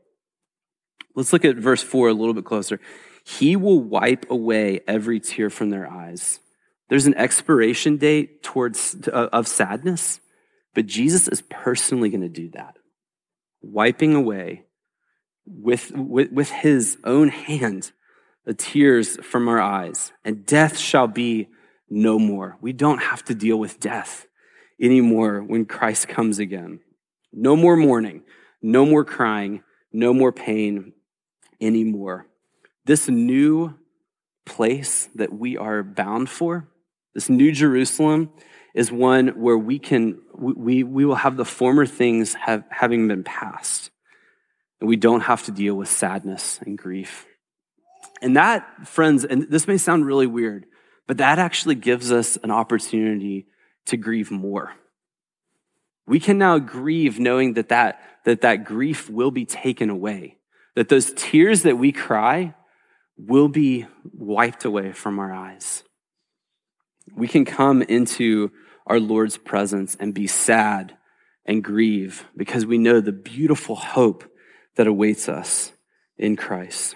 Let's 1.15 1.33
look 1.33 1.45
at 1.45 1.57
verse 1.57 1.83
4 1.83 2.09
a 2.09 2.13
little 2.13 2.33
bit 2.33 2.45
closer. 2.45 2.79
He 3.23 3.55
will 3.55 3.79
wipe 3.79 4.29
away 4.29 4.81
every 4.87 5.19
tear 5.19 5.49
from 5.49 5.69
their 5.69 5.89
eyes. 5.89 6.39
There's 6.89 7.05
an 7.05 7.15
expiration 7.15 7.97
date 7.97 8.43
towards 8.43 9.07
uh, 9.07 9.29
of 9.31 9.47
sadness, 9.47 10.19
but 10.73 10.85
Jesus 10.85 11.27
is 11.27 11.41
personally 11.49 12.09
going 12.09 12.21
to 12.21 12.29
do 12.29 12.49
that. 12.51 12.77
Wiping 13.61 14.15
away 14.15 14.63
with, 15.45 15.91
with, 15.91 16.31
with 16.31 16.49
his 16.49 16.97
own 17.03 17.29
hand 17.29 17.91
the 18.45 18.53
tears 18.53 19.17
from 19.17 19.47
our 19.47 19.61
eyes, 19.61 20.11
and 20.25 20.45
death 20.45 20.77
shall 20.77 21.07
be 21.07 21.47
no 21.89 22.17
more. 22.17 22.57
We 22.59 22.73
don't 22.73 22.97
have 22.97 23.23
to 23.25 23.35
deal 23.35 23.57
with 23.57 23.79
death 23.79 24.25
anymore 24.81 25.41
when 25.41 25.65
Christ 25.65 26.07
comes 26.07 26.39
again. 26.39 26.79
No 27.31 27.55
more 27.55 27.77
mourning, 27.77 28.23
no 28.61 28.85
more 28.85 29.05
crying, 29.05 29.63
no 29.93 30.13
more 30.13 30.31
pain 30.31 30.93
anymore. 31.61 32.27
This 32.85 33.07
new 33.07 33.75
place 34.45 35.07
that 35.15 35.33
we 35.33 35.57
are 35.57 35.83
bound 35.83 36.29
for, 36.29 36.67
this 37.13 37.29
new 37.29 37.51
Jerusalem, 37.51 38.31
is 38.73 38.91
one 38.91 39.29
where 39.29 39.57
we 39.57 39.79
can 39.79 40.21
we, 40.33 40.83
we 40.83 41.05
will 41.05 41.15
have 41.15 41.37
the 41.37 41.45
former 41.45 41.85
things 41.85 42.33
have, 42.33 42.63
having 42.69 43.07
been 43.07 43.23
passed 43.23 43.91
and 44.79 44.89
we 44.89 44.95
don't 44.95 45.21
have 45.21 45.43
to 45.43 45.51
deal 45.51 45.75
with 45.75 45.89
sadness 45.89 46.59
and 46.65 46.77
grief 46.77 47.27
and 48.21 48.37
that, 48.37 48.87
friends, 48.87 49.25
and 49.25 49.49
this 49.49 49.67
may 49.67 49.77
sound 49.77 50.05
really 50.05 50.27
weird, 50.27 50.65
but 51.07 51.17
that 51.17 51.39
actually 51.39 51.75
gives 51.75 52.11
us 52.11 52.37
an 52.37 52.51
opportunity 52.51 53.47
to 53.87 53.97
grieve 53.97 54.29
more. 54.29 54.73
We 56.05 56.19
can 56.19 56.37
now 56.37 56.59
grieve 56.59 57.19
knowing 57.19 57.53
that 57.53 57.69
that, 57.69 57.99
that, 58.25 58.41
that 58.41 58.65
grief 58.65 59.09
will 59.09 59.31
be 59.31 59.45
taken 59.45 59.89
away, 59.89 60.37
that 60.81 60.89
those 60.89 61.13
tears 61.13 61.61
that 61.61 61.77
we 61.77 61.91
cry 61.91 62.55
will 63.15 63.47
be 63.47 63.85
wiped 64.15 64.65
away 64.65 64.91
from 64.91 65.19
our 65.19 65.31
eyes. 65.31 65.83
We 67.15 67.27
can 67.27 67.45
come 67.45 67.83
into 67.83 68.51
our 68.87 68.99
Lord's 68.99 69.37
presence 69.37 69.95
and 69.99 70.11
be 70.11 70.25
sad 70.25 70.97
and 71.45 71.63
grieve 71.63 72.25
because 72.35 72.65
we 72.65 72.79
know 72.79 72.99
the 72.99 73.11
beautiful 73.11 73.75
hope 73.75 74.23
that 74.75 74.87
awaits 74.87 75.29
us 75.29 75.71
in 76.17 76.35
Christ. 76.35 76.95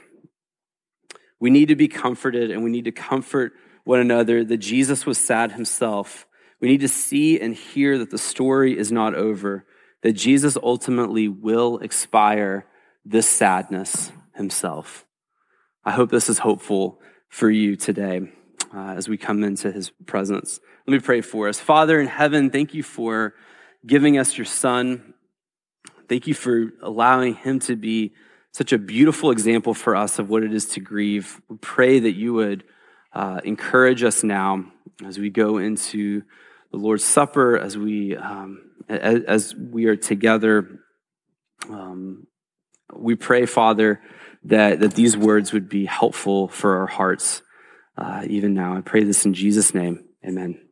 We 1.39 1.51
need 1.51 1.67
to 1.67 1.75
be 1.75 1.87
comforted 1.87 2.49
and 2.49 2.63
we 2.63 2.71
need 2.71 2.85
to 2.85 2.91
comfort 2.91 3.53
one 3.83 3.99
another 3.99 4.43
that 4.43 4.57
Jesus 4.57 5.05
was 5.05 5.19
sad 5.19 5.51
himself. 5.51 6.25
We 6.59 6.69
need 6.69 6.81
to 6.81 6.87
see 6.87 7.39
and 7.39 7.53
hear 7.53 7.99
that 7.99 8.09
the 8.09 8.17
story 8.17 8.75
is 8.75 8.91
not 8.91 9.13
over, 9.13 9.63
that 10.01 10.13
Jesus 10.13 10.57
ultimately 10.63 11.27
will 11.27 11.77
expire 11.77 12.65
this 13.05 13.29
sadness 13.29 14.11
himself. 14.35 15.05
I 15.83 15.91
hope 15.91 16.09
this 16.09 16.29
is 16.29 16.39
hopeful 16.39 16.99
for 17.29 17.49
you 17.49 17.75
today 17.75 18.21
uh, 18.73 18.93
as 18.97 19.07
we 19.07 19.17
come 19.17 19.43
into 19.43 19.71
his 19.71 19.91
presence. 20.05 20.59
Let 20.87 20.93
me 20.93 20.99
pray 20.99 21.21
for 21.21 21.47
us. 21.47 21.59
Father 21.59 21.99
in 21.99 22.07
heaven, 22.07 22.49
thank 22.49 22.73
you 22.73 22.83
for 22.83 23.35
giving 23.85 24.17
us 24.17 24.37
your 24.37 24.45
son. 24.45 25.13
Thank 26.09 26.27
you 26.27 26.33
for 26.33 26.71
allowing 26.81 27.35
him 27.35 27.59
to 27.61 27.75
be 27.75 28.13
such 28.51 28.73
a 28.73 28.77
beautiful 28.77 29.31
example 29.31 29.73
for 29.73 29.95
us 29.95 30.17
of 30.17 30.29
what 30.29 30.43
it 30.43 30.53
is 30.53 30.67
to 30.69 30.79
grieve. 30.79 31.41
We 31.49 31.57
pray 31.57 31.99
that 31.99 32.13
you 32.13 32.33
would 32.33 32.63
uh, 33.13 33.41
encourage 33.43 34.03
us 34.03 34.23
now 34.23 34.65
as 35.05 35.19
we 35.19 35.29
go 35.29 35.57
into 35.57 36.23
the 36.71 36.77
Lord's 36.77 37.03
Supper, 37.03 37.57
as 37.57 37.77
we 37.77 38.15
um, 38.15 38.71
as, 38.87 39.23
as, 39.23 39.55
we 39.55 39.85
are 39.85 39.95
together. 39.95 40.79
Um, 41.69 42.27
we 42.95 43.15
pray, 43.15 43.45
Father, 43.45 44.01
that 44.45 44.79
that 44.79 44.93
these 44.95 45.17
words 45.17 45.53
would 45.53 45.69
be 45.69 45.85
helpful 45.85 46.47
for 46.47 46.77
our 46.79 46.87
hearts, 46.87 47.41
uh, 47.97 48.23
even 48.27 48.53
now. 48.53 48.75
I 48.75 48.81
pray 48.81 49.03
this 49.03 49.25
in 49.25 49.33
Jesus' 49.33 49.73
name. 49.73 50.05
Amen. 50.25 50.64